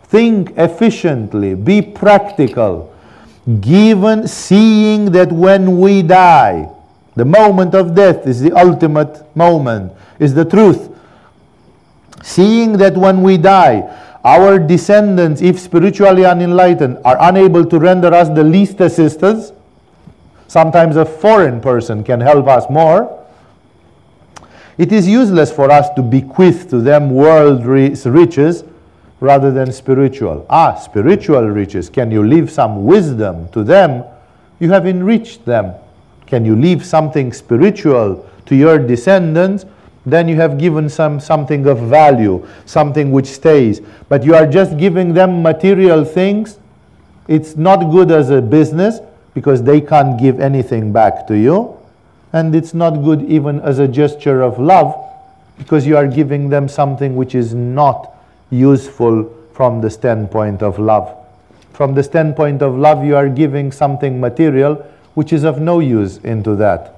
[0.05, 2.95] Think efficiently, be practical,
[3.61, 6.71] given seeing that when we die,
[7.15, 10.89] the moment of death is the ultimate moment, is the truth.
[12.23, 13.83] Seeing that when we die,
[14.25, 19.53] our descendants, if spiritually unenlightened, are unable to render us the least assistance,
[20.47, 23.19] sometimes a foreign person can help us more.
[24.79, 28.65] It is useless for us to bequeath to them worldly riches
[29.21, 30.47] rather than spiritual.
[30.49, 31.91] Ah, spiritual riches.
[31.91, 34.05] Can you leave some wisdom to them?
[34.61, 35.75] You have enriched them.
[36.33, 39.67] Can you leave something spiritual to your descendants?
[40.05, 43.81] then you have given some something of value, something which stays.
[44.09, 46.59] But you are just giving them material things.
[47.29, 48.99] It's not good as a business
[49.35, 51.79] because they can't give anything back to you.
[52.33, 54.93] And it's not good even as a gesture of love
[55.59, 58.13] because you are giving them something which is not
[58.51, 61.15] useful from the standpoint of love.
[61.75, 66.19] From the standpoint of love, you are giving something material which is of no use
[66.19, 66.97] into that.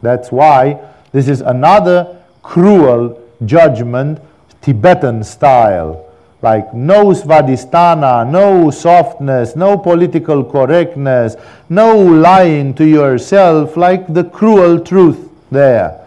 [0.00, 0.80] That's why
[1.12, 4.20] this is another cruel judgment,
[4.60, 6.08] Tibetan style.
[6.42, 11.36] Like no svadhisthana, no softness, no political correctness,
[11.68, 16.00] no lying to yourself, like the cruel truth there.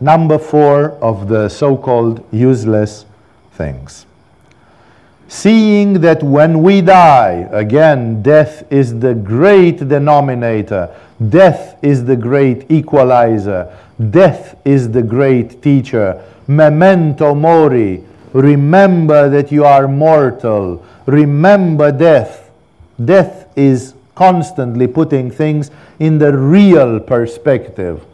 [0.00, 3.06] Number four of the so called useless
[3.52, 4.04] things.
[5.28, 10.94] Seeing that when we die, again, death is the great denominator,
[11.28, 13.72] death is the great equalizer,
[14.10, 16.22] death is the great teacher.
[16.46, 22.48] Memento mori, remember that you are mortal, remember death.
[23.04, 28.04] Death is constantly putting things in the real perspective.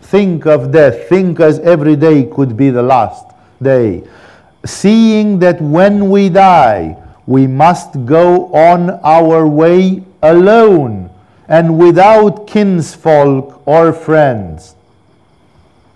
[0.00, 3.26] Think of death, think as every day could be the last
[3.60, 4.04] day
[4.64, 6.96] seeing that when we die,
[7.26, 11.10] we must go on our way alone
[11.48, 14.74] and without kinsfolk or friends.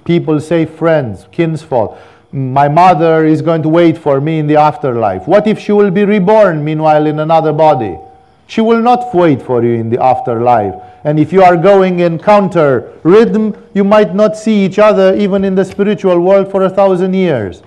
[0.04, 1.98] People say friends, kinsfolk.
[2.32, 5.26] My mother is going to wait for me in the afterlife.
[5.26, 7.98] What if she will be reborn meanwhile in another body?
[8.46, 10.74] She will not wait for you in the afterlife.
[11.02, 15.44] And if you are going in counter rhythm, you might not see each other even
[15.44, 17.62] in the spiritual world for a thousand years.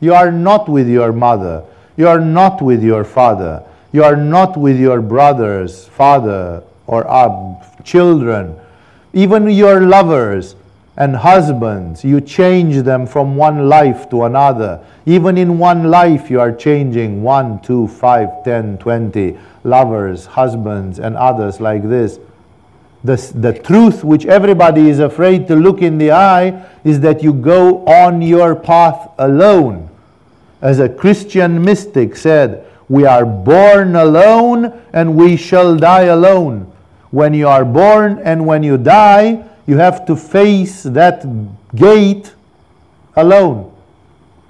[0.00, 1.62] You are not with your mother.
[1.96, 3.62] You are not with your father.
[3.92, 8.56] You are not with your brothers, father, or uh, children.
[9.12, 10.56] Even your lovers
[10.96, 14.82] and husbands, you change them from one life to another.
[15.04, 21.16] Even in one life, you are changing one, two, five, ten, twenty lovers, husbands, and
[21.16, 22.18] others like this.
[23.04, 27.32] The, the truth which everybody is afraid to look in the eye is that you
[27.32, 29.89] go on your path alone
[30.60, 36.70] as a Christian mystic said, we are born alone and we shall die alone.
[37.10, 41.24] When you are born and when you die, you have to face that
[41.74, 42.34] gate
[43.14, 43.72] alone.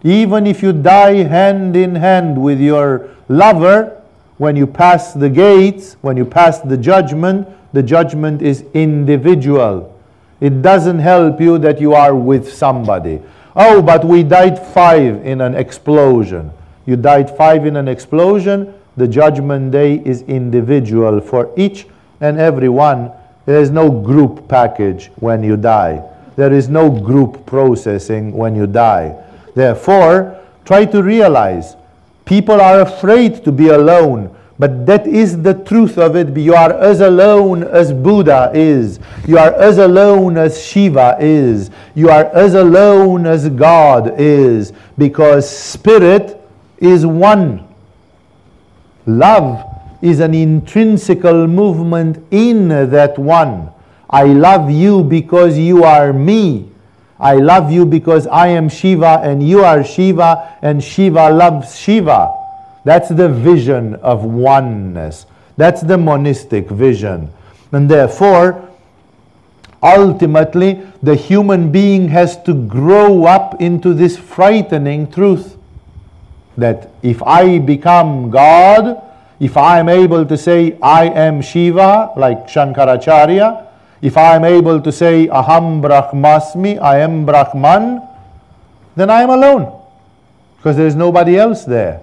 [0.02, 4.00] Even if you die hand in hand with your lover,
[4.38, 9.94] when you pass the gates, when you pass the judgment, the judgment is individual.
[10.40, 13.20] It doesn't help you that you are with somebody.
[13.57, 16.53] Oh, but we died five in an explosion.
[16.86, 18.74] You died five in an explosion.
[18.96, 21.86] The judgment day is individual for each
[22.20, 23.11] and every one.
[23.46, 26.03] There is no group package when you die.
[26.36, 29.16] There is no group processing when you die.
[29.55, 31.76] Therefore, try to realize
[32.24, 36.36] people are afraid to be alone but that is the truth of it.
[36.36, 39.00] You are as alone as Buddha is.
[39.26, 41.70] You are as alone as Shiva is.
[41.94, 44.74] You are as alone as God is.
[44.98, 46.38] Because spirit
[46.76, 47.66] is one.
[49.06, 49.64] Love
[50.02, 53.70] is an intrinsical movement in that one.
[54.11, 56.70] I love you because you are me.
[57.18, 62.39] I love you because I am Shiva and you are Shiva and Shiva loves Shiva.
[62.84, 65.26] That's the vision of oneness.
[65.56, 67.30] That's the monistic vision.
[67.72, 68.68] And therefore,
[69.82, 75.56] ultimately, the human being has to grow up into this frightening truth
[76.56, 79.02] that if I become God,
[79.38, 83.66] if I am able to say I am Shiva, like Shankaracharya,
[84.02, 88.02] if I am able to say Aham Brahmasmi, I am Brahman,
[88.96, 89.80] then I am alone
[90.56, 92.00] because there is nobody else there.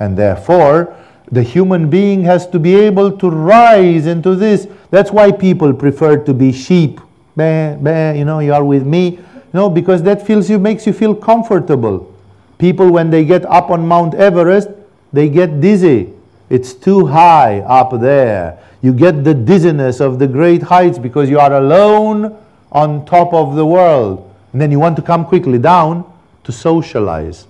[0.00, 0.96] And therefore,
[1.30, 4.66] the human being has to be able to rise into this.
[4.90, 7.00] That's why people prefer to be sheep.
[7.36, 9.18] Bah, bah, you know, you are with me.
[9.52, 12.12] No, because that feels you makes you feel comfortable.
[12.58, 14.68] People when they get up on Mount Everest,
[15.12, 16.12] they get dizzy.
[16.50, 18.58] It's too high up there.
[18.82, 22.36] You get the dizziness of the great heights because you are alone
[22.70, 24.30] on top of the world.
[24.52, 26.04] And then you want to come quickly down
[26.44, 27.46] to socialize.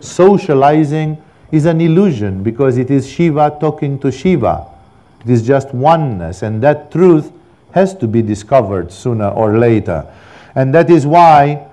[0.00, 1.22] Socializing
[1.52, 4.66] is an illusion because it is Shiva talking to Shiva.
[5.24, 7.32] It is just oneness, and that truth
[7.72, 10.06] has to be discovered sooner or later.
[10.54, 11.66] And that is why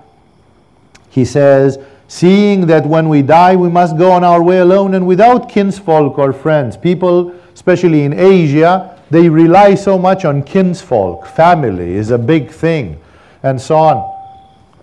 [1.10, 5.06] he says, seeing that when we die we must go on our way alone and
[5.06, 6.76] without kinsfolk or friends.
[6.76, 11.26] People, especially in Asia, they rely so much on kinsfolk.
[11.26, 13.00] Family is a big thing,
[13.42, 14.14] and so on.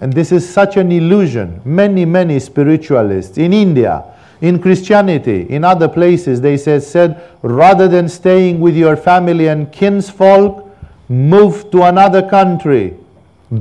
[0.02, 1.62] And this is such an illusion.
[1.64, 4.04] Many, many spiritualists in India,
[4.42, 9.72] in Christianity, in other places, they said, said rather than staying with your family and
[9.72, 10.70] kinsfolk,
[11.08, 12.96] move to another country,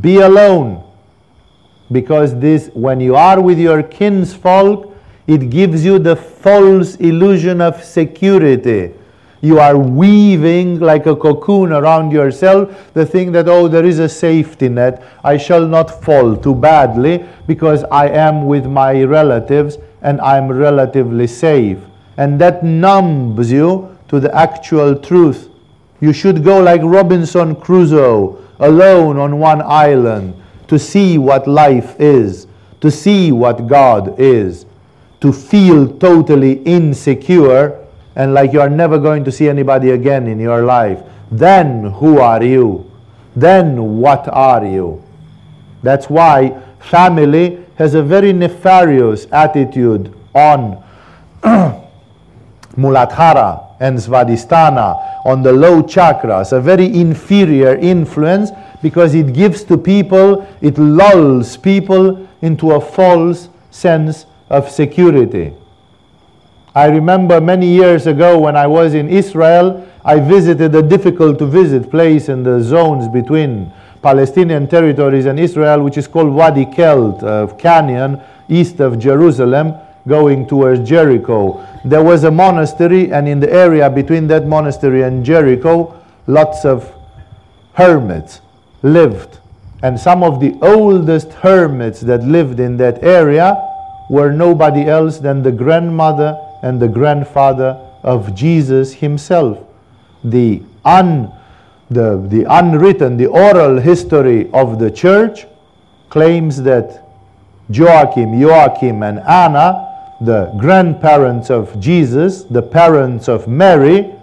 [0.00, 0.82] be alone.
[1.92, 4.92] Because this, when you are with your kinsfolk,
[5.26, 8.92] it gives you the false illusion of security
[9.44, 14.08] you are weaving like a cocoon around yourself the thing that, oh, there is a
[14.08, 15.02] safety net.
[15.22, 21.26] I shall not fall too badly because I am with my relatives and I'm relatively
[21.26, 21.78] safe.
[22.16, 25.50] And that numbs you to the actual truth.
[26.00, 32.46] You should go like Robinson Crusoe, alone on one island, to see what life is,
[32.80, 34.66] to see what God is,
[35.20, 37.84] to feel totally insecure
[38.16, 42.20] and like you are never going to see anybody again in your life, then who
[42.20, 42.90] are you?
[43.34, 45.02] Then what are you?
[45.82, 50.82] That's why family has a very nefarious attitude on
[52.76, 58.50] Muladhara and Svadhisthana, on the low chakras, a very inferior influence
[58.82, 65.52] because it gives to people, it lulls people into a false sense of security.
[66.74, 71.46] I remember many years ago when I was in Israel, I visited a difficult to
[71.46, 73.72] visit place in the zones between
[74.04, 79.74] Palestinian territories and Israel, which is called Wadi Kelt, a canyon east of Jerusalem,
[80.06, 81.66] going towards Jericho.
[81.86, 86.92] There was a monastery, and in the area between that monastery and Jericho, lots of
[87.72, 88.42] hermits
[88.82, 89.38] lived.
[89.82, 93.56] And some of the oldest hermits that lived in that area
[94.10, 99.58] were nobody else than the grandmother and the grandfather of Jesus himself.
[100.22, 101.32] The, un,
[101.90, 105.46] the, the unwritten, the oral history of the church
[106.08, 107.04] claims that
[107.68, 114.14] Joachim, Joachim, and Anna, the grandparents of Jesus, the parents of Mary,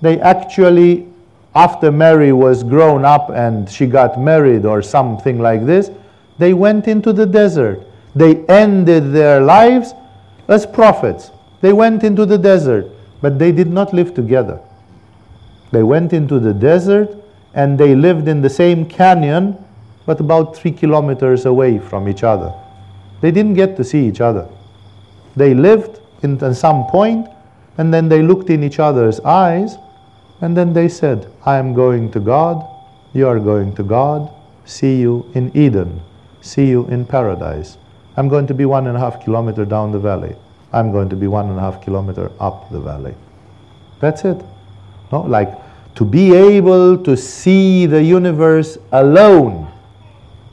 [0.00, 1.08] they actually,
[1.54, 5.90] after Mary was grown up and she got married or something like this,
[6.38, 7.82] they went into the desert.
[8.14, 9.94] They ended their lives
[10.46, 11.30] as prophets.
[11.60, 12.86] They went into the desert,
[13.20, 14.60] but they did not live together.
[15.70, 17.14] They went into the desert
[17.54, 19.62] and they lived in the same canyon,
[20.06, 22.52] but about three kilometers away from each other.
[23.20, 24.48] They didn't get to see each other.
[25.36, 27.28] They lived in, at some point,
[27.76, 29.76] and then they looked in each other's eyes,
[30.40, 32.66] and then they said, I am going to God,
[33.12, 34.30] you are going to God,
[34.64, 36.00] see you in Eden,
[36.40, 37.76] see you in paradise.
[38.16, 40.34] I'm going to be one and a half kilometer down the valley.
[40.72, 43.14] I'm going to be one and a half kilometer up the valley.
[44.00, 44.42] That's it.
[45.12, 45.54] No, like
[45.94, 49.70] to be able to see the universe alone.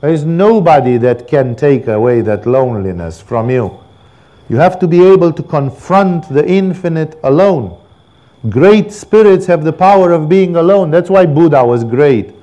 [0.01, 3.79] There is nobody that can take away that loneliness from you.
[4.49, 7.79] You have to be able to confront the infinite alone.
[8.49, 10.91] Great spirits have the power of being alone.
[10.91, 12.33] That's why Buddha was great,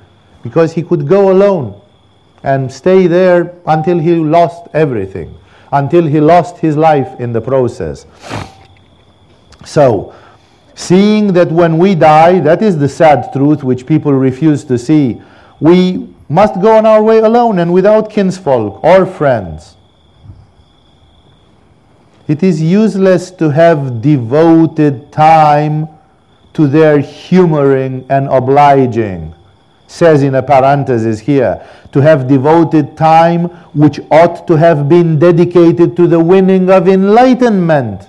[0.43, 1.81] because he could go alone
[2.43, 5.39] and stay there until he lost everything
[5.73, 8.07] until he lost his life in the process.
[9.65, 10.15] So,
[10.75, 15.21] seeing that when we die, that is the sad truth which people refuse to see,
[15.61, 19.77] we must go on our way alone and without kinsfolk or friends.
[22.29, 25.89] It is useless to have devoted time
[26.55, 29.35] to their humoring and obliging
[29.93, 33.45] says in a parenthesis here, to have devoted time
[33.75, 38.09] which ought to have been dedicated to the winning of enlightenment.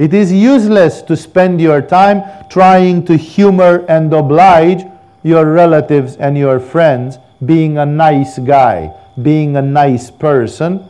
[0.00, 4.82] It is useless to spend your time trying to humor and oblige
[5.22, 10.88] your relatives and your friends, being a nice guy, being a nice person,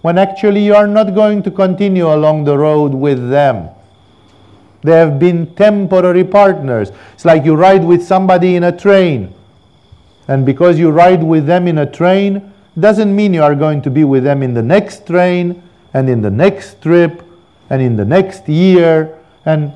[0.00, 3.68] when actually you are not going to continue along the road with them.
[4.82, 6.90] They have been temporary partners.
[7.12, 9.34] It's like you ride with somebody in a train.
[10.26, 13.90] And because you ride with them in a train, doesn't mean you are going to
[13.90, 17.27] be with them in the next train and in the next trip
[17.70, 19.16] and in the next year.
[19.44, 19.72] And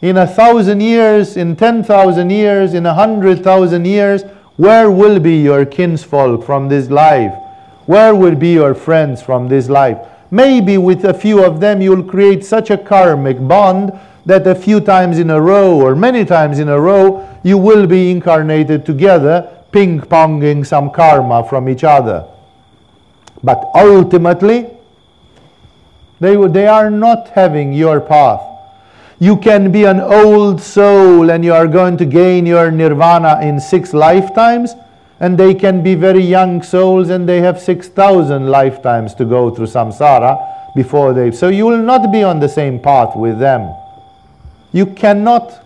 [0.00, 4.22] in a thousand years, in 10,000 years, in a hundred thousand years,
[4.56, 7.32] where will be your kinsfolk from this life?
[7.86, 9.98] Where will be your friends from this life?
[10.30, 13.92] Maybe with a few of them you'll create such a karmic bond
[14.24, 17.86] that a few times in a row or many times in a row you will
[17.86, 22.26] be incarnated together, ping ponging some karma from each other.
[23.42, 24.70] But ultimately,
[26.22, 28.40] they, they are not having your path.
[29.18, 33.60] You can be an old soul and you are going to gain your nirvana in
[33.60, 34.74] six lifetimes,
[35.18, 39.66] and they can be very young souls and they have 6,000 lifetimes to go through
[39.66, 41.32] samsara before they.
[41.32, 43.74] So you will not be on the same path with them.
[44.72, 45.64] You cannot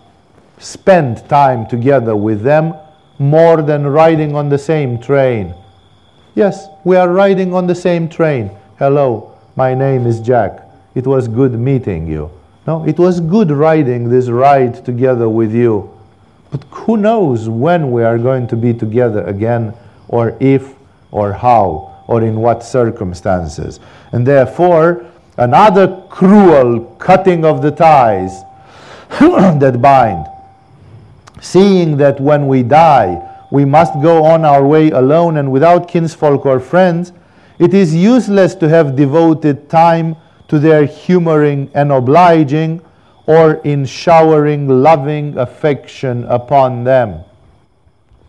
[0.57, 2.73] spend time together with them
[3.19, 5.53] more than riding on the same train.
[6.33, 8.51] Yes, we are riding on the same train.
[8.79, 10.61] Hello, my name is Jack.
[10.93, 12.29] It was good meeting you.
[12.67, 15.89] No, it was good riding this ride together with you.
[16.51, 19.73] But who knows when we are going to be together again,
[20.07, 20.75] or if,
[21.11, 23.79] or how, or in what circumstances.
[24.11, 25.05] And therefore,
[25.37, 28.43] another cruel cutting of the ties
[29.19, 30.27] that bind.
[31.41, 36.45] Seeing that when we die, we must go on our way alone and without kinsfolk
[36.45, 37.11] or friends,
[37.59, 40.15] it is useless to have devoted time
[40.47, 42.81] to their humoring and obliging,
[43.25, 47.23] or in showering loving affection upon them.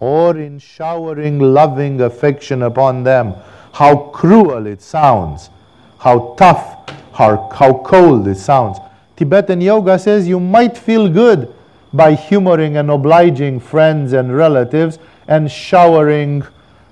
[0.01, 3.35] Or in showering loving affection upon them.
[3.73, 5.51] How cruel it sounds,
[5.99, 8.79] how tough, how, how cold it sounds.
[9.17, 11.55] Tibetan yoga says you might feel good
[11.93, 16.45] by humoring and obliging friends and relatives and showering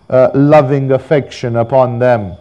[0.08, 2.36] uh, loving affection upon them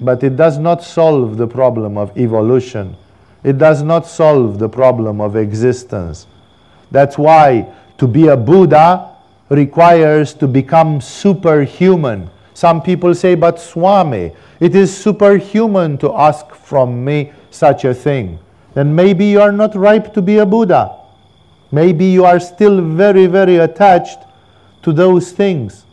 [0.00, 2.96] but it does not solve the problem of evolution.
[3.42, 6.26] It does not solve the problem of existence.
[6.90, 9.10] That's why to be a Buddha
[9.48, 12.30] requires to become superhuman.
[12.54, 18.38] Some people say, but Swami, it is superhuman to ask from me such a thing.
[18.74, 20.96] Then maybe you are not ripe to be a Buddha.
[21.70, 24.18] Maybe you are still very, very attached
[24.82, 25.84] to those things.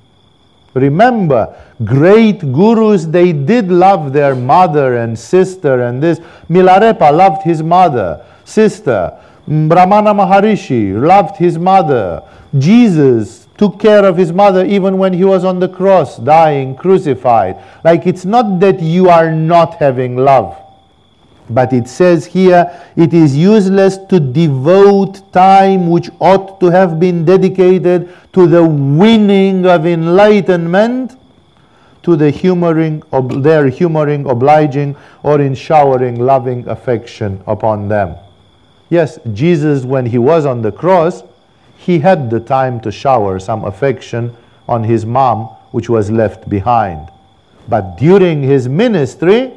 [0.74, 6.20] Remember, great gurus, they did love their mother and sister and this.
[6.50, 9.18] Milarepa loved his mother, sister.
[9.48, 12.24] Ramana Maharishi loved his mother.
[12.58, 17.58] Jesus took care of his mother even when he was on the cross, dying, crucified.
[17.84, 20.61] Like it's not that you are not having love.
[21.50, 27.26] But it says here, it is useless to devote time which ought to have been
[27.26, 31.18] dedicated to the winning of enlightenment,
[32.04, 38.16] to the humoring, ob- their humoring, obliging, or in showering loving affection upon them.
[38.90, 41.24] Yes, Jesus, when he was on the cross,
[41.78, 44.36] he had the time to shower some affection
[44.68, 47.10] on his mom, which was left behind.
[47.68, 49.54] But during his ministry,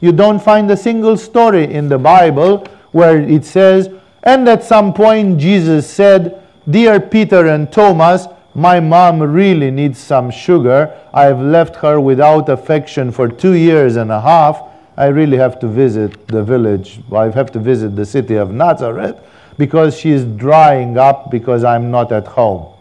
[0.00, 3.88] you don't find a single story in the Bible where it says,
[4.22, 10.30] and at some point Jesus said, Dear Peter and Thomas, my mom really needs some
[10.30, 10.98] sugar.
[11.12, 14.62] I have left her without affection for two years and a half.
[14.96, 17.00] I really have to visit the village.
[17.12, 19.22] I have to visit the city of Nazareth
[19.58, 22.72] because she is drying up because I'm not at home.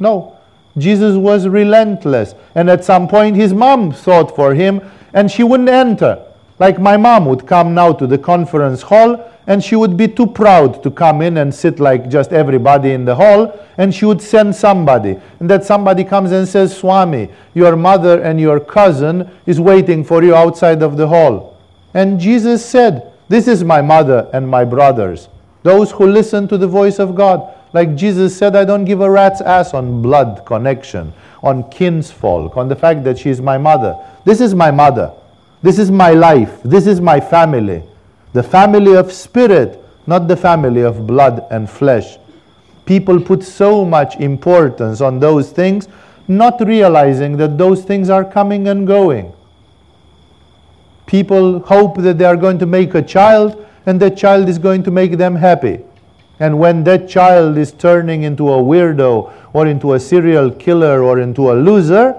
[0.00, 0.38] No,
[0.78, 2.34] Jesus was relentless.
[2.54, 4.80] And at some point, his mom thought for him
[5.18, 6.24] and she wouldn't enter.
[6.60, 10.28] Like my mom would come now to the conference hall and she would be too
[10.28, 14.22] proud to come in and sit like just everybody in the hall and she would
[14.22, 15.18] send somebody.
[15.40, 20.22] And that somebody comes and says swami your mother and your cousin is waiting for
[20.22, 21.60] you outside of the hall.
[21.94, 25.28] And jesus said this is my mother and my brothers
[25.62, 29.10] those who listen to the voice of god like jesus said i don't give a
[29.10, 31.12] rat's ass on blood connection
[31.42, 35.12] on kinsfolk on the fact that she is my mother this is my mother
[35.60, 36.60] this is my life.
[36.62, 37.82] This is my family.
[38.32, 42.18] The family of spirit, not the family of blood and flesh.
[42.84, 45.88] People put so much importance on those things,
[46.28, 49.32] not realizing that those things are coming and going.
[51.06, 54.82] People hope that they are going to make a child and that child is going
[54.82, 55.80] to make them happy.
[56.38, 61.18] And when that child is turning into a weirdo or into a serial killer or
[61.20, 62.14] into a loser,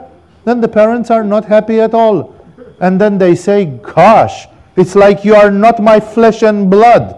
[0.46, 2.36] then the parents are not happy at all
[2.80, 7.16] and then they say, Gosh, it's like you are not my flesh and blood.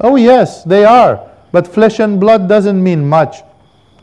[0.00, 1.26] Oh, yes, they are.
[1.50, 3.38] But flesh and blood doesn't mean much.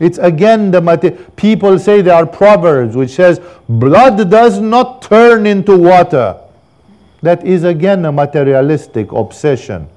[0.00, 5.46] It's again the mater- people say there are proverbs which says blood does not turn
[5.46, 6.40] into water.
[7.26, 9.88] That is again a materialistic obsession.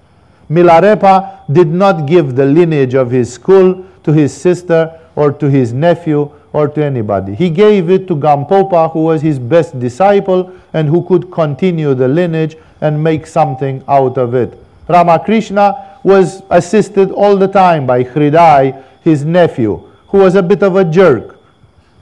[0.49, 5.71] Milarepa did not give the lineage of his school to his sister or to his
[5.71, 7.35] nephew or to anybody.
[7.35, 12.07] He gave it to Gampopa, who was his best disciple and who could continue the
[12.07, 14.57] lineage and make something out of it.
[14.87, 20.75] Ramakrishna was assisted all the time by Hriday, his nephew, who was a bit of
[20.77, 21.37] a jerk.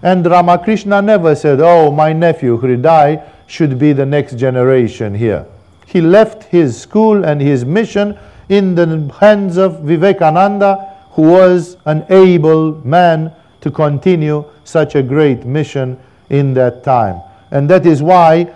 [0.02, 5.45] And Ramakrishna never said, Oh, my nephew Hriday should be the next generation here.
[5.86, 8.19] He left his school and his mission
[8.49, 15.45] in the hands of Vivekananda, who was an able man to continue such a great
[15.45, 15.99] mission
[16.30, 17.22] in that time.
[17.52, 18.53] And that is why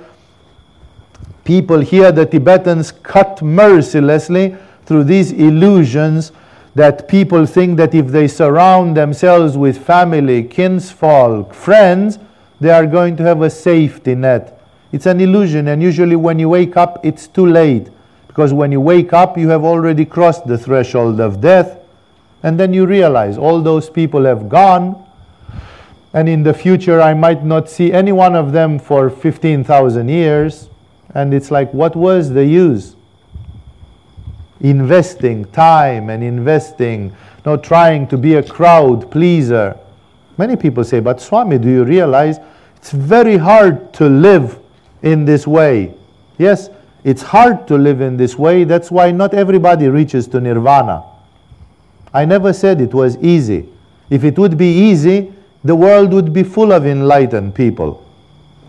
[1.43, 4.55] people here, the Tibetans, cut mercilessly
[4.85, 6.31] through these illusions
[6.75, 12.19] that people think that if they surround themselves with family, kinsfolk, friends,
[12.59, 14.60] they are going to have a safety net.
[14.91, 17.89] It's an illusion, and usually when you wake up, it's too late.
[18.27, 21.77] Because when you wake up, you have already crossed the threshold of death,
[22.43, 25.01] and then you realize all those people have gone,
[26.13, 30.69] and in the future, I might not see any one of them for 15,000 years.
[31.13, 32.95] And it's like, what was the use?
[34.59, 37.15] Investing time and investing,
[37.45, 39.77] not trying to be a crowd pleaser.
[40.37, 42.39] Many people say, but Swami, do you realize
[42.75, 44.59] it's very hard to live
[45.01, 45.93] in this way?
[46.37, 46.69] Yes,
[47.03, 48.63] it's hard to live in this way.
[48.63, 51.03] That's why not everybody reaches to nirvana.
[52.13, 53.69] I never said it was easy.
[54.09, 55.33] If it would be easy,
[55.63, 58.05] the world would be full of enlightened people.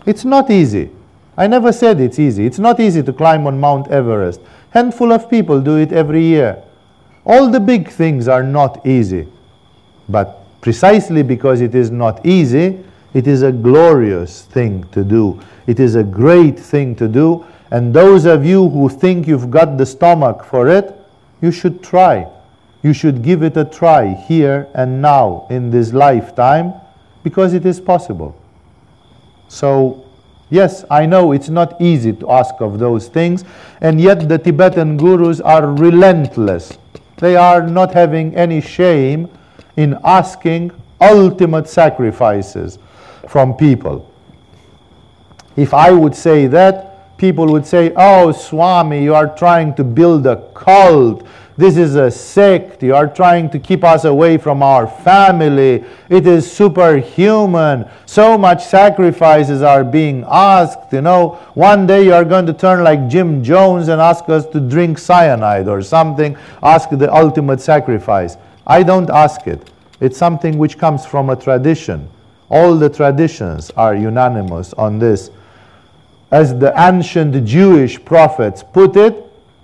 [0.05, 0.89] It's not easy.
[1.35, 2.45] I never said it's easy.
[2.45, 4.39] It's not easy to climb on Mount Everest.
[4.69, 6.63] Handful of people do it every year.
[7.25, 9.27] All the big things are not easy.
[10.07, 12.83] But precisely because it is not easy,
[13.13, 15.39] it is a glorious thing to do.
[15.67, 17.45] It is a great thing to do.
[17.71, 20.95] And those of you who think you've got the stomach for it,
[21.41, 22.27] you should try.
[22.81, 26.73] You should give it a try here and now in this lifetime
[27.23, 28.39] because it is possible.
[29.47, 30.05] So,
[30.49, 33.45] yes, I know it's not easy to ask of those things,
[33.81, 36.77] and yet the Tibetan gurus are relentless.
[37.17, 39.29] They are not having any shame
[39.77, 42.79] in asking ultimate sacrifices
[43.27, 44.09] from people.
[45.55, 50.25] If I would say that, people would say, Oh, Swami, you are trying to build
[50.25, 51.25] a cult.
[51.55, 52.81] This is a sect.
[52.81, 55.83] You are trying to keep us away from our family.
[56.09, 57.87] It is superhuman.
[58.07, 60.91] So much sacrifices are being asked.
[60.91, 64.47] You know, one day you are going to turn like Jim Jones and ask us
[64.47, 66.35] to drink cyanide or something.
[66.63, 68.35] Ask the ultimate sacrifice.
[68.65, 69.69] I don't ask it.
[69.99, 72.09] It's something which comes from a tradition.
[72.49, 75.29] All the traditions are unanimous on this.
[76.31, 79.23] As the ancient Jewish prophets put it,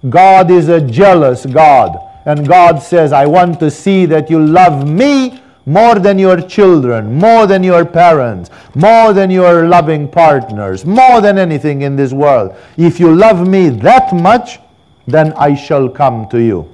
[0.10, 1.98] God is a jealous God.
[2.26, 7.14] And God says, I want to see that you love me more than your children,
[7.14, 12.56] more than your parents, more than your loving partners, more than anything in this world.
[12.78, 14.60] If you love me that much,
[15.08, 16.68] then I shall come to you.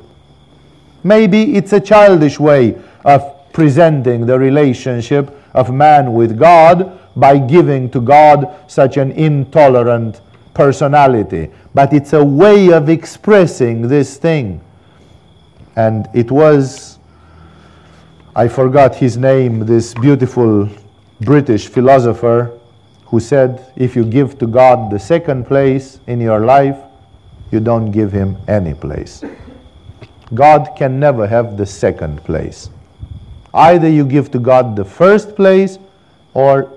[1.04, 7.90] Maybe it's a childish way of presenting the relationship of man with God by giving
[7.92, 10.22] to God such an intolerant
[10.54, 14.62] personality, but it's a way of expressing this thing.
[15.76, 17.00] And it was,
[18.36, 20.70] I forgot his name, this beautiful
[21.22, 22.60] British philosopher
[23.06, 26.78] who said, if you give to God the second place in your life,
[27.52, 29.24] you don't give him any place.
[30.34, 32.70] God can never have the second place.
[33.56, 35.80] Either you give to God the first place
[36.34, 36.72] or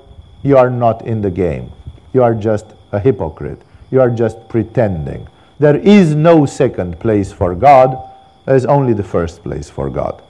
[0.45, 1.73] you are not in the game.
[2.13, 3.61] You are just a hypocrite.
[3.91, 5.27] You are just pretending.
[5.59, 7.99] There is no second place for God,
[8.45, 10.23] there is only the first place for God.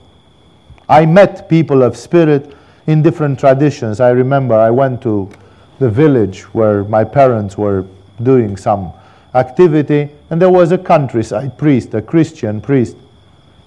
[0.89, 2.55] I met people of spirit
[2.87, 3.99] in different traditions.
[3.99, 5.29] I remember I went to
[5.77, 7.85] the village where my parents were
[8.23, 8.91] doing some
[9.35, 12.97] activity, and there was a countryside priest, a Christian priest,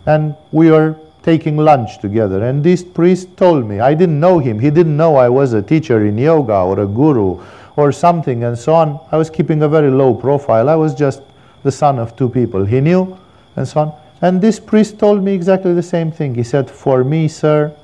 [0.06, 2.42] and we were taking lunch together.
[2.44, 5.62] And this priest told me, I didn't know him, he didn't know I was a
[5.62, 7.40] teacher in yoga or a guru
[7.76, 9.00] or something and so on.
[9.10, 10.68] I was keeping a very low profile.
[10.68, 11.22] I was just
[11.62, 12.64] the son of two people.
[12.64, 13.18] He knew
[13.56, 13.94] and so on.
[14.20, 16.34] And this priest told me exactly the same thing.
[16.34, 17.74] He said, For me, sir,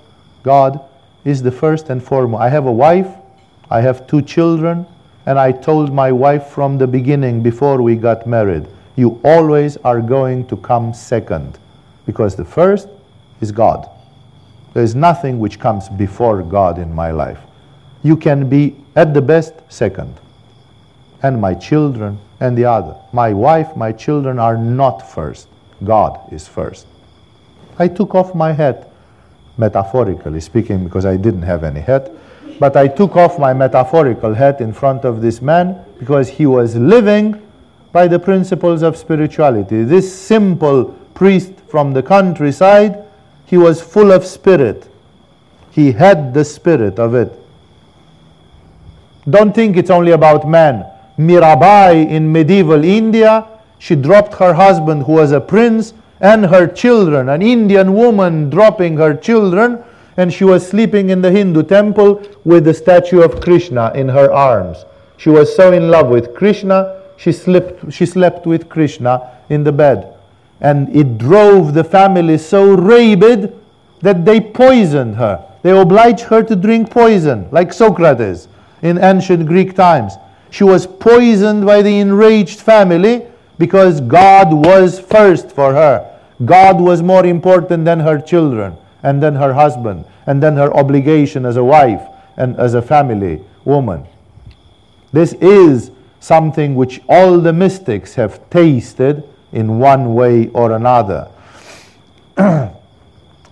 [0.43, 0.81] God
[1.25, 2.41] is the first and foremost.
[2.41, 3.09] I have a wife,
[3.71, 4.87] I have two children,
[5.27, 8.67] and I told my wife from the beginning, before we got married,
[8.97, 11.59] you always are going to come second,
[12.07, 12.89] because the first
[13.41, 13.89] is God.
[14.75, 17.41] There is nothing which comes before God in my life.
[18.03, 20.15] You can be at the best, second.
[21.23, 22.97] And my children and the other.
[23.13, 25.49] My wife, my children are not first.
[25.85, 26.87] God is first.
[27.79, 28.91] I took off my hat,
[29.57, 32.11] metaphorically speaking, because I didn't have any hat.
[32.59, 36.75] But I took off my metaphorical hat in front of this man because he was
[36.77, 37.41] living
[37.93, 39.85] by the principles of spirituality.
[39.85, 43.05] This simple priest from the countryside,
[43.49, 44.87] he was full of spirit.
[45.71, 47.33] He had the spirit of it.
[49.29, 50.85] Don't think it's only about man.
[51.19, 53.47] Mirabai in medieval India,
[53.79, 58.99] she dropped her husband, who was a prince, and her children, an Indian woman dropping
[58.99, 59.83] her children,
[60.19, 64.31] and she was sleeping in the Hindu temple with the statue of Krishna in her
[64.31, 64.85] arms.
[65.17, 69.73] She was so in love with Krishna, she slept, she slept with Krishna in the
[69.73, 70.18] bed.
[70.61, 73.59] And it drove the family so rabid
[74.01, 75.45] that they poisoned her.
[75.63, 78.49] They obliged her to drink poison, like Socrates
[78.83, 80.15] in ancient Greek times.
[80.51, 83.27] She was poisoned by the enraged family
[83.59, 86.19] because God was first for her.
[86.45, 91.45] God was more important than her children and then her husband and then her obligation
[91.45, 92.03] as a wife
[92.37, 94.07] and as a family woman.
[95.13, 95.91] This is
[96.21, 101.29] something which all the mystics have tasted in one way or another.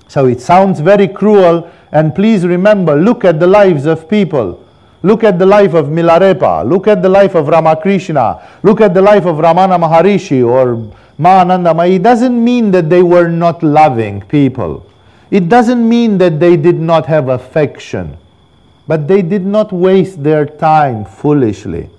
[0.09, 4.63] so it sounds very cruel, and please remember look at the lives of people.
[5.03, 6.69] Look at the life of Milarepa.
[6.69, 8.43] Look at the life of Ramakrishna.
[8.63, 11.95] Look at the life of Ramana Maharishi or Mahananda.
[11.95, 14.85] It doesn't mean that they were not loving people.
[15.31, 18.17] It doesn't mean that they did not have affection.
[18.89, 21.91] But they did not waste their time foolishly.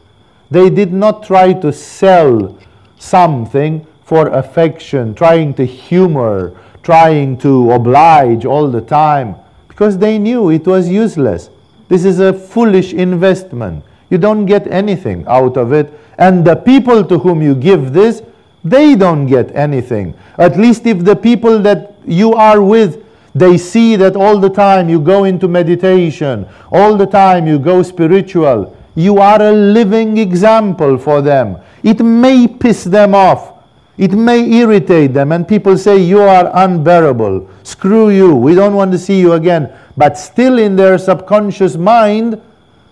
[0.49, 2.57] They did not try to sell
[2.97, 6.53] something for affection, trying to humor,
[6.83, 9.35] trying to oblige all the time,
[9.67, 11.49] because they knew it was useless.
[11.87, 13.83] This is a foolish investment.
[14.09, 15.93] You don't get anything out of it.
[16.17, 18.23] And the people to whom you give this,
[18.63, 20.13] they don't get anything.
[20.37, 23.05] At least if the people that you are with,
[23.35, 27.83] they see that all the time you go into meditation, all the time you go
[27.83, 31.57] spiritual, you are a living example for them.
[31.87, 33.53] It may piss them off.
[33.97, 37.49] It may irritate them, and people say, You are unbearable.
[37.63, 38.35] Screw you.
[38.35, 42.39] We don't want to see you again but still in their subconscious mind,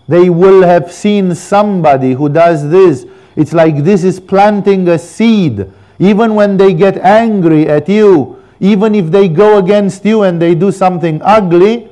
[0.07, 3.05] they will have seen somebody who does this.
[3.35, 5.71] It's like this is planting a seed.
[5.99, 10.55] Even when they get angry at you, even if they go against you and they
[10.55, 11.89] do something ugly,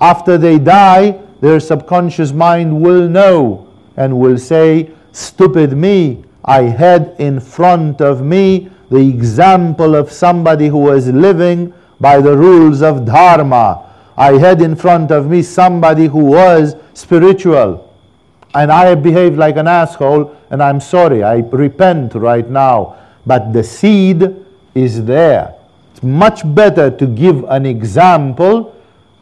[0.00, 7.14] after they die, their subconscious mind will know and will say, Stupid me, I had
[7.18, 13.04] in front of me the example of somebody who was living by the rules of
[13.04, 17.92] Dharma I had in front of me somebody who was spiritual.
[18.54, 21.22] And I behaved like an asshole, and I'm sorry.
[21.22, 22.96] I repent right now.
[23.24, 24.36] But the seed
[24.74, 25.54] is there.
[25.92, 28.76] It's much better to give an example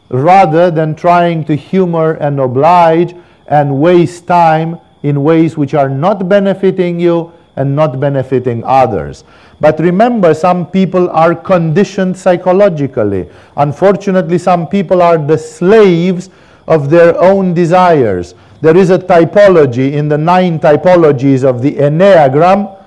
[0.09, 3.15] rather than trying to humor and oblige
[3.47, 9.23] and waste time in ways which are not benefiting you and not benefiting others.
[9.59, 13.29] But remember, some people are conditioned psychologically.
[13.57, 16.29] Unfortunately, some people are the slaves
[16.67, 18.33] of their own desires.
[18.61, 22.77] There is a typology in the nine typologies of the Enneagram,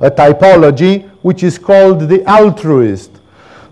[0.00, 3.19] a typology which is called the altruist.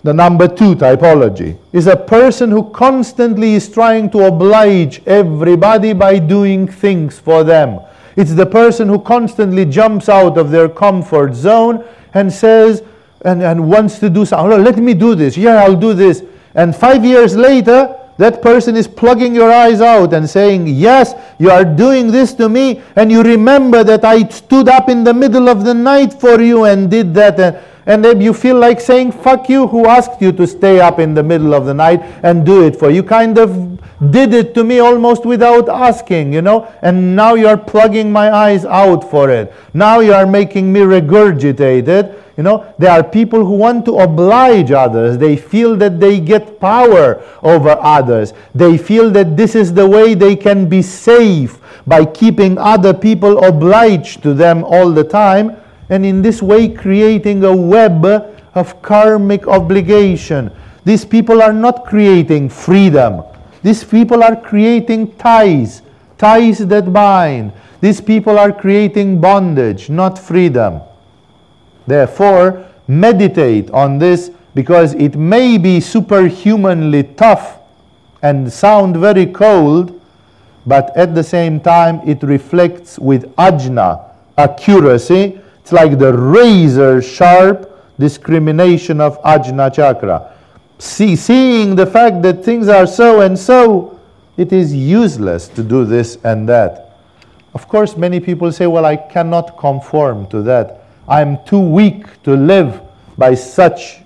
[0.04, 6.18] The number two typology is a person who constantly is trying to oblige everybody by
[6.18, 7.80] doing things for them.
[8.16, 11.84] It's the person who constantly jumps out of their comfort zone
[12.14, 12.82] and says,
[13.22, 14.52] and, and wants to do something.
[14.52, 15.36] Oh, let me do this.
[15.36, 16.22] Yeah, I'll do this.
[16.54, 21.50] And five years later, that person is plugging your eyes out and saying, Yes, you
[21.50, 22.82] are doing this to me.
[22.96, 26.64] And you remember that I stood up in the middle of the night for you
[26.64, 27.38] and did that.
[27.38, 27.58] And,
[27.88, 31.14] and then you feel like saying, fuck you, who asked you to stay up in
[31.14, 33.02] the middle of the night and do it for you?
[33.02, 33.80] kind of
[34.12, 38.64] did it to me almost without asking, you know, and now you're plugging my eyes
[38.66, 39.52] out for it.
[39.74, 42.22] Now you are making me regurgitate it.
[42.36, 45.18] You know, there are people who want to oblige others.
[45.18, 48.32] They feel that they get power over others.
[48.54, 53.42] They feel that this is the way they can be safe by keeping other people
[53.44, 55.56] obliged to them all the time
[55.88, 58.04] and in this way creating a web
[58.54, 60.50] of karmic obligation.
[60.84, 63.22] These people are not creating freedom.
[63.62, 65.82] These people are creating ties,
[66.16, 67.52] ties that bind.
[67.80, 70.80] These people are creating bondage, not freedom.
[71.86, 77.58] Therefore, meditate on this because it may be superhumanly tough
[78.22, 80.00] and sound very cold,
[80.66, 84.04] but at the same time it reflects with ajna,
[84.36, 90.32] accuracy, It's like the razor sharp discrimination of Ajna Chakra.
[90.78, 94.00] See, seeing the fact that things are so and so,
[94.38, 96.96] it is useless to do this and that.
[97.52, 100.84] Of course, many people say, Well, I cannot conform to that.
[101.06, 102.80] I'm too weak to live
[103.18, 103.98] by such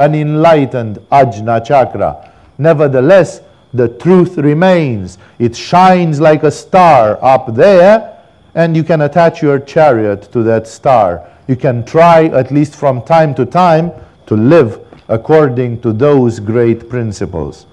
[0.00, 2.32] an enlightened Ajna Chakra.
[2.56, 3.42] Nevertheless,
[3.74, 5.18] the truth remains.
[5.38, 8.19] It shines like a star up there
[8.54, 11.28] and you can attach your chariot to that star.
[11.46, 13.92] You can try, at least from time to time,
[14.26, 17.66] to live according to those great principles.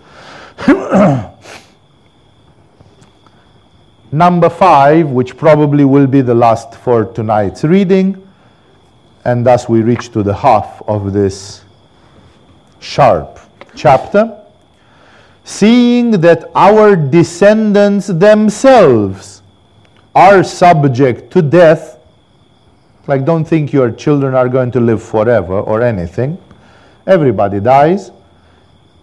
[4.11, 8.27] Number five, which probably will be the last for tonight's reading,
[9.25, 11.63] and thus we reach to the half of this
[12.79, 13.39] sharp
[13.75, 14.41] chapter.
[15.43, 19.36] Seeing that our descendants themselves
[20.17, 21.99] are subject to death,
[23.05, 26.39] like don't think your children are going to live forever or anything.
[27.05, 28.09] Everybody dies.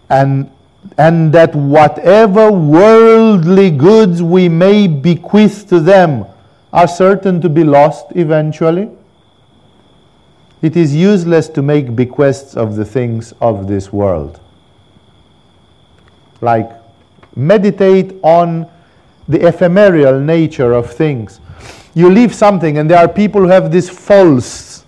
[0.09, 0.51] And,
[0.97, 6.25] and that whatever worldly goods we may bequeath to them
[6.73, 8.91] are certain to be lost eventually.
[10.61, 14.41] It is useless to make bequests of the things of this world.
[16.41, 16.69] Like,
[17.37, 18.69] meditate on
[19.27, 21.39] the ephemeral nature of things.
[21.93, 24.85] You leave something, and there are people who have this false,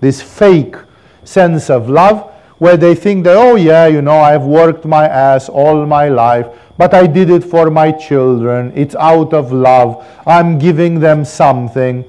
[0.00, 0.76] this fake
[1.24, 5.48] sense of love where they think that, oh, yeah, you know, I've worked my ass
[5.48, 6.46] all my life,
[6.78, 8.72] but I did it for my children.
[8.74, 10.06] It's out of love.
[10.26, 12.04] I'm giving them something.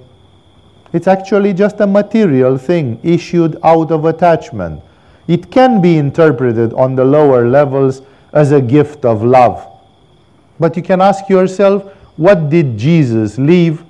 [0.93, 4.81] It's actually just a material thing issued out of attachment.
[5.27, 8.01] It can be interpreted on the lower levels
[8.31, 9.74] as a gift of love.
[10.59, 11.83] But you can ask yourself,
[12.17, 13.83] what did Jesus leave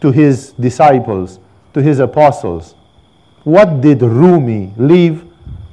[0.00, 1.38] to his disciples,
[1.74, 2.74] to his apostles?
[3.44, 5.24] What did Rumi leave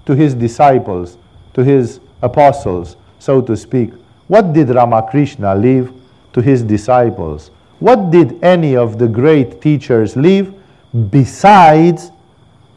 [0.05, 1.17] to his disciples,
[1.53, 3.91] to his apostles, so to speak?
[4.27, 5.93] What did Ramakrishna leave
[6.33, 7.51] to his disciples?
[7.79, 10.53] What did any of the great teachers leave
[11.09, 12.11] besides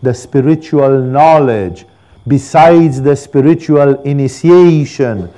[0.02, 1.86] the spiritual knowledge,
[2.26, 5.30] besides the spiritual initiation,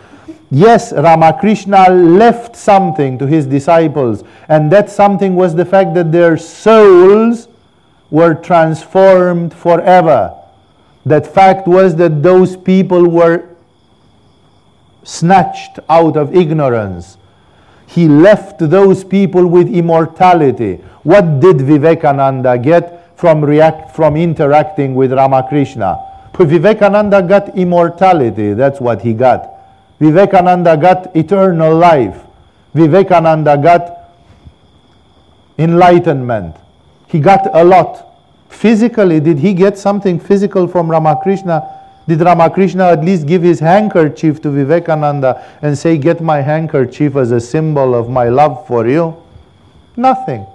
[0.51, 6.36] Yes, Ramakrishna left something to his disciples, and that something was the fact that their
[6.36, 7.47] souls
[8.10, 10.35] were transformed forever.
[11.06, 13.48] That fact was that those people were
[15.05, 17.16] snatched out of ignorance.
[17.86, 20.77] He left those people with immortality.
[21.05, 25.98] What did Vivekananda get from, react, from interacting with Ramakrishna?
[26.36, 29.60] Vivekananda got immortality, that's what he got.
[30.01, 32.24] Vivekananda got eternal life.
[32.74, 34.10] Vivekananda got
[35.59, 36.56] enlightenment.
[37.06, 38.06] He got a lot.
[38.48, 41.77] Physically, did he get something physical from Ramakrishna?
[42.09, 47.31] Did Ramakrishna at least give his handkerchief to Vivekananda and say, Get my handkerchief as
[47.31, 49.16] a symbol of my love for you?
[49.97, 50.47] Nothing.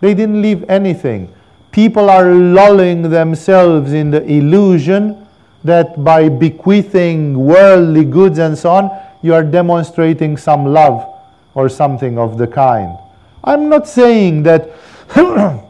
[0.00, 1.32] They didn't leave anything.
[1.72, 5.23] People are lulling themselves in the illusion
[5.64, 8.90] that by bequeathing worldly goods and so on,
[9.22, 11.10] you are demonstrating some love
[11.54, 12.96] or something of the kind.
[13.42, 14.70] I'm not saying that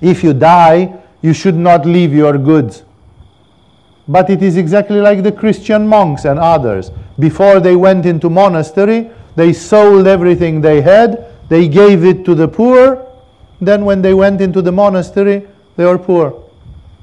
[0.00, 2.84] if you die, you should not leave your goods.
[4.08, 6.90] But it is exactly like the Christian monks and others.
[7.18, 12.48] Before they went into monastery, they sold everything they had, they gave it to the
[12.48, 13.06] poor.
[13.60, 16.41] Then when they went into the monastery, they were poor.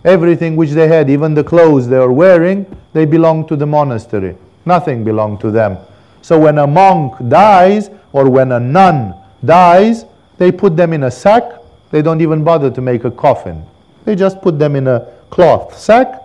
[0.06, 4.36] Everything which they had, even the clothes they were wearing, they belonged to the monastery.
[4.66, 5.78] Nothing belonged to them.
[6.22, 9.14] So when a monk dies, or when a nun
[9.44, 10.06] dies,
[10.38, 11.44] they put them in a sack.
[11.92, 13.64] They don't even bother to make a coffin.
[14.06, 16.22] They just put them in a cloth sack,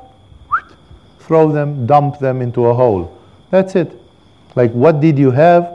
[1.20, 3.20] throw them, dump them into a hole.
[3.50, 4.00] That's it.
[4.54, 5.70] Like, what did you have,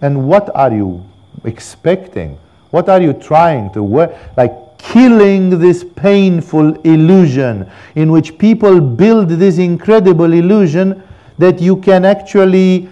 [0.00, 1.04] and what are you
[1.44, 2.38] expecting?
[2.70, 4.18] What are you trying to wear?
[4.36, 11.02] Like, killing this painful illusion in which people build this incredible illusion
[11.38, 12.88] that you can actually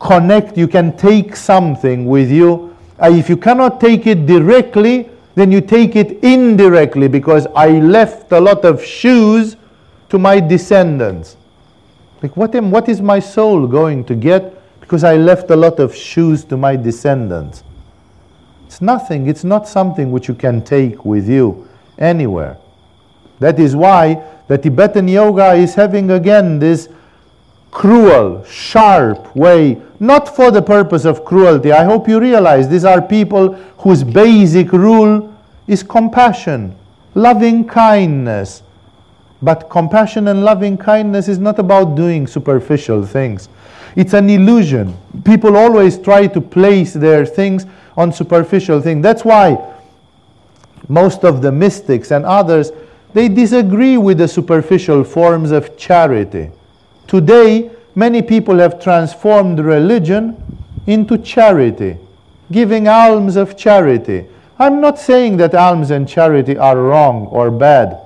[0.00, 2.76] connect, you can take something with you.
[3.00, 8.32] Uh, if you cannot take it directly, then you take it indirectly because I left
[8.32, 9.56] a lot of shoes
[10.10, 11.36] to my descendants.
[12.22, 15.80] Like, what, am, what is my soul going to get because I left a lot
[15.80, 17.64] of shoes to my descendants?
[18.74, 22.56] It's nothing, it's not something which you can take with you anywhere.
[23.38, 26.88] That is why the Tibetan yoga is having again this
[27.70, 31.70] cruel, sharp way, not for the purpose of cruelty.
[31.70, 35.32] I hope you realize these are people whose basic rule
[35.68, 36.74] is compassion.
[37.14, 38.64] loving kindness.
[39.40, 43.48] But compassion and loving kindness is not about doing superficial things.
[43.96, 44.96] It's an illusion.
[45.24, 47.66] People always try to place their things
[47.96, 49.02] on superficial things.
[49.02, 49.72] That's why
[50.88, 52.72] most of the mystics and others
[53.12, 56.50] they disagree with the superficial forms of charity.
[57.06, 60.36] Today, many people have transformed religion
[60.88, 61.96] into charity,
[62.50, 64.26] giving alms of charity.
[64.58, 67.98] I'm not saying that alms and charity are wrong or bad,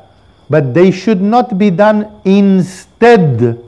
[0.50, 3.64] but they should not be done instead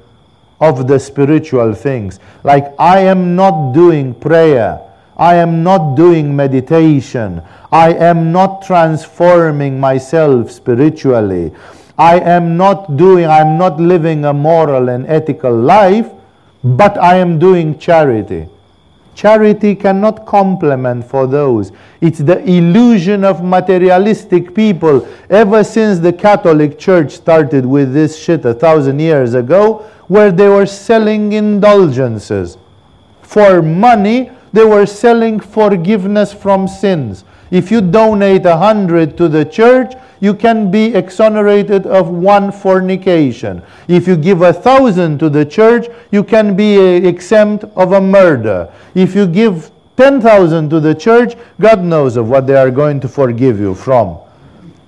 [0.61, 2.21] of the spiritual things.
[2.45, 4.81] Like, I am not doing prayer
[5.21, 7.43] I am not doing meditation.
[7.71, 11.53] I am not transforming myself spiritually.
[11.99, 16.11] I am not doing, I'm not living a moral and ethical life,
[16.65, 18.49] but I am doing charity.
[19.15, 21.71] Charity cannot complement for those.
[22.01, 25.07] It's the illusion of materialistic people.
[25.29, 30.49] Ever since the Catholic Church started with this shit a thousand years ago, where they
[30.49, 32.59] were selling indulgences
[33.23, 37.25] for money they were selling forgiveness from sins.
[37.51, 43.63] If you donate a hundred to the church, you can be exonerated of one fornication.
[43.89, 48.01] If you give a thousand to the church, you can be uh, exempt of a
[48.01, 48.73] murder.
[48.95, 53.09] If you give 10,000 to the church, God knows of what they are going to
[53.09, 54.19] forgive you from.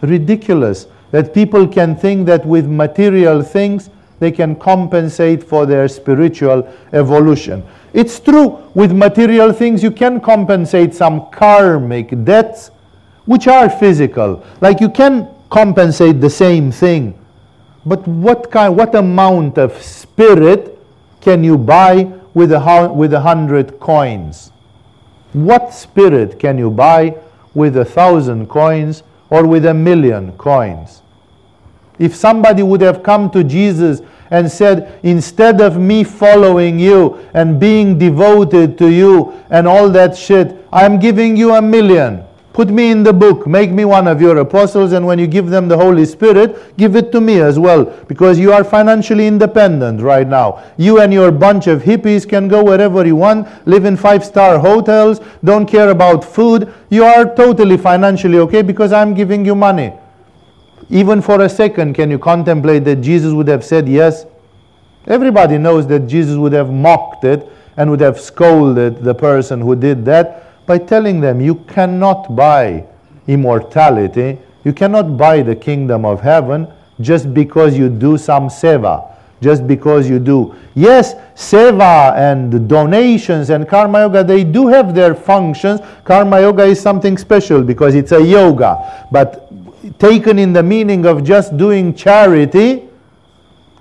[0.01, 3.91] Ridiculous that people can think that with material things
[4.23, 6.63] they can compensate for their spiritual
[6.93, 7.61] evolution.
[7.93, 12.71] It's true, with material things you can compensate some karmic debts
[13.25, 14.45] which are physical.
[14.61, 17.19] Like you can compensate the same thing.
[17.85, 20.79] But what kind what amount of spirit
[21.21, 24.53] can you buy with a with a hundred coins?
[25.33, 27.17] What spirit can you buy
[27.55, 31.03] with a thousand coins or with a million coins?
[31.99, 34.01] If somebody would have come to Jesus
[34.31, 40.17] and said, Instead of me following you and being devoted to you and all that
[40.17, 42.25] shit, I'm giving you a million.
[42.53, 45.49] Put me in the book, make me one of your apostles, and when you give
[45.49, 50.03] them the Holy Spirit, give it to me as well, because you are financially independent
[50.03, 50.63] right now.
[50.77, 54.59] You and your bunch of hippies can go wherever you want, live in five star
[54.59, 56.73] hotels, don't care about food.
[56.91, 59.95] You are totally financially okay because I'm giving you money.
[60.91, 64.27] Even for a second, can you contemplate that Jesus would have said yes?
[65.07, 69.75] Everybody knows that Jesus would have mocked it and would have scolded the person who
[69.75, 72.85] did that by telling them, You cannot buy
[73.27, 76.69] immortality, you cannot buy the kingdom of heaven
[77.01, 80.55] just because you do some seva, just because you do.
[80.75, 85.81] Yes, seva and donations and karma yoga, they do have their functions.
[86.05, 89.09] Karma yoga is something special because it's a yoga.
[89.11, 89.53] But
[89.99, 92.89] taken in the meaning of just doing charity,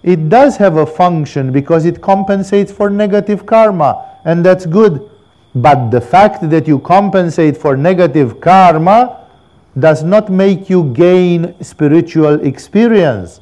[0.04, 5.10] it does have a function because it compensates for negative karma, and that's good.
[5.54, 9.28] But the fact that you compensate for negative karma
[9.78, 13.42] does not make you gain spiritual experience.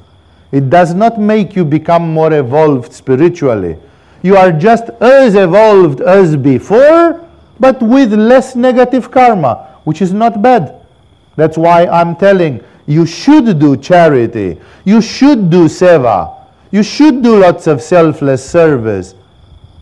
[0.52, 3.78] It does not make you become more evolved spiritually.
[4.22, 7.26] You are just as evolved as before,
[7.58, 10.79] but with less negative karma, which is not bad.
[11.36, 14.60] That's why I'm telling you should do charity.
[14.84, 16.36] You should do seva.
[16.70, 19.14] You should do lots of selfless service,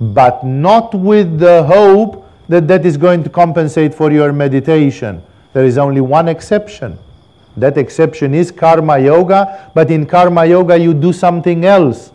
[0.00, 5.22] but not with the hope that that is going to compensate for your meditation.
[5.52, 6.98] There is only one exception.
[7.56, 12.12] That exception is karma yoga, but in karma yoga you do something else.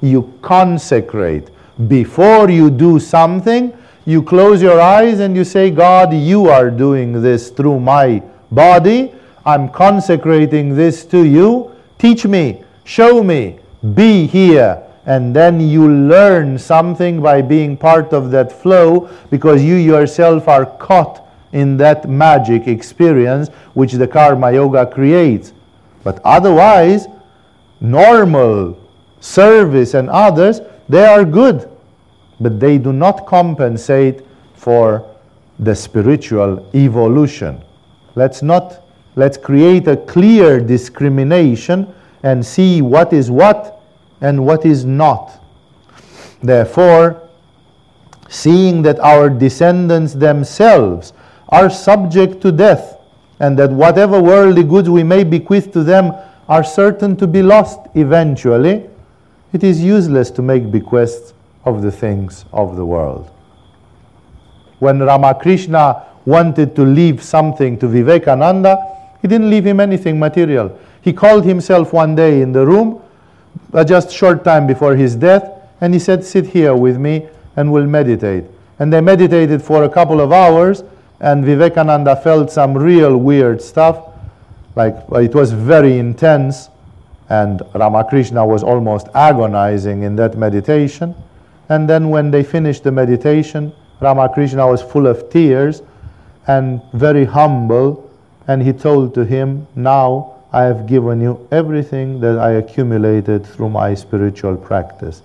[0.00, 1.50] You consecrate.
[1.88, 3.76] Before you do something,
[4.06, 9.12] you close your eyes and you say, God, you are doing this through my body.
[9.44, 11.74] I'm consecrating this to you.
[11.98, 13.58] Teach me, show me,
[13.94, 14.82] be here.
[15.06, 20.66] And then you learn something by being part of that flow because you yourself are
[20.66, 25.52] caught in that magic experience which the karma yoga creates.
[26.04, 27.06] But otherwise,
[27.80, 28.78] normal
[29.20, 31.68] service and others, they are good,
[32.38, 34.22] but they do not compensate
[34.54, 35.06] for
[35.58, 37.62] the spiritual evolution.
[38.14, 38.82] Let's not
[39.16, 41.92] let's create a clear discrimination
[42.22, 43.80] and see what is what
[44.20, 45.42] and what is not.
[46.42, 47.28] Therefore,
[48.28, 51.12] seeing that our descendants themselves
[51.48, 52.96] are subject to death,
[53.40, 56.12] and that whatever worldly goods we may bequeath to them
[56.48, 58.88] are certain to be lost eventually,
[59.52, 61.34] it is useless to make bequests
[61.64, 63.30] of the things of the world.
[64.78, 68.86] When Ramakrishna wanted to leave something to Vivekananda,
[69.22, 70.78] He didn't leave him anything material.
[71.02, 73.02] He called himself one day in the room,
[73.72, 77.72] uh, just short time before his death, and he said, Sit here with me and
[77.72, 78.44] we'll meditate.
[78.78, 80.84] And they meditated for a couple of hours,
[81.20, 84.06] and Vivekananda felt some real weird stuff.
[84.74, 86.70] Like it was very intense,
[87.28, 91.14] and Ramakrishna was almost agonizing in that meditation.
[91.68, 95.82] And then when they finished the meditation, Ramakrishna was full of tears
[96.46, 98.10] and very humble,
[98.48, 103.70] and he told to him, Now I have given you everything that I accumulated through
[103.70, 105.22] my spiritual practice.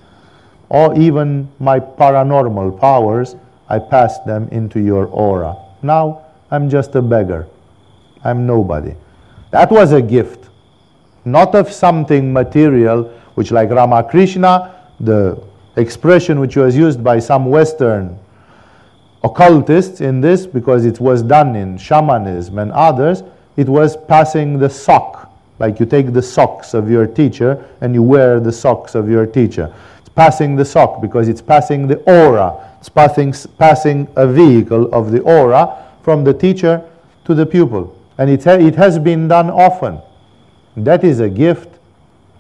[0.70, 3.36] Or even my paranormal powers,
[3.70, 5.56] I passed them into your aura.
[5.82, 7.48] Now I'm just a beggar.
[8.24, 8.96] I'm nobody.
[9.52, 10.50] That was a gift,
[11.24, 13.04] not of something material,
[13.36, 15.42] which, like Ramakrishna, the
[15.76, 18.18] expression which was used by some Western
[19.26, 23.24] occultists in this, because it was done in shamanism and others,
[23.58, 25.32] it was passing the sock.
[25.58, 29.26] Like you take the socks of your teacher and you wear the socks of your
[29.26, 29.74] teacher.
[30.00, 32.78] It's passing the sock because it's passing the aura.
[32.80, 36.84] It's passing, passing a vehicle of the aura from the teacher
[37.24, 37.98] to the pupil.
[38.18, 40.02] And it, ha- it has been done often.
[40.78, 41.80] That is a gift,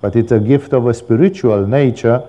[0.01, 2.21] but it's a gift of a spiritual nature.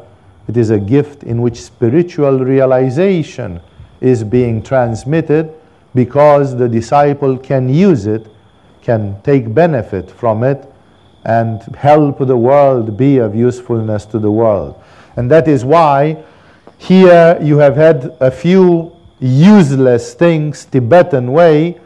[0.49, 3.61] It is a gift in which spiritual realization
[4.01, 5.52] is being transmitted
[5.94, 8.27] because the disciple can use it
[8.86, 10.64] can take benefit from it
[11.24, 14.81] and help the world be of usefulness to the world.
[15.16, 16.23] And that is why
[16.78, 21.81] here you have had a few useless things Tibetan way,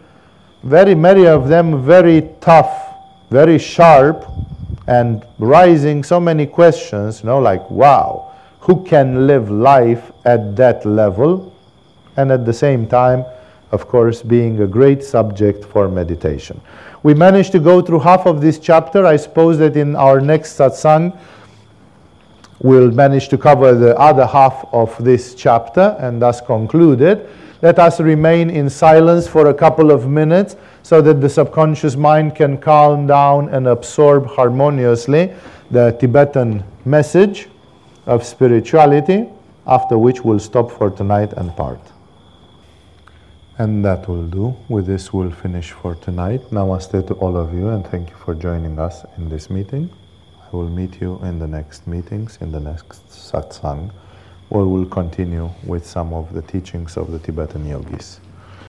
[0.63, 2.95] very many of them very tough,
[3.31, 4.27] very sharp,
[4.87, 10.85] and raising so many questions, you know, like, wow, who can live life at that
[10.85, 11.50] level?
[12.21, 13.25] And at the same time,
[13.73, 16.61] of course, being a great subject for meditation.
[17.03, 19.07] We managed to go through half of this chapter.
[19.07, 21.17] I suppose that in our next satsang,
[22.61, 27.27] we'll manage to cover the other half of this chapter and thus conclude it.
[27.63, 32.35] Let us remain in silence for a couple of minutes so that the subconscious mind
[32.35, 35.33] can calm down and absorb harmoniously
[35.71, 37.49] the Tibetan message
[38.05, 39.27] of spirituality,
[39.67, 41.81] after which we'll stop for tonight and part.
[43.61, 44.57] And that will do.
[44.71, 46.41] With this, we'll finish for tonight.
[46.51, 49.91] Namaste to all of you, and thank you for joining us in this meeting.
[50.51, 53.91] I will meet you in the next meetings, in the next satsang,
[54.49, 58.21] where we'll continue with some of the teachings of the Tibetan yogis.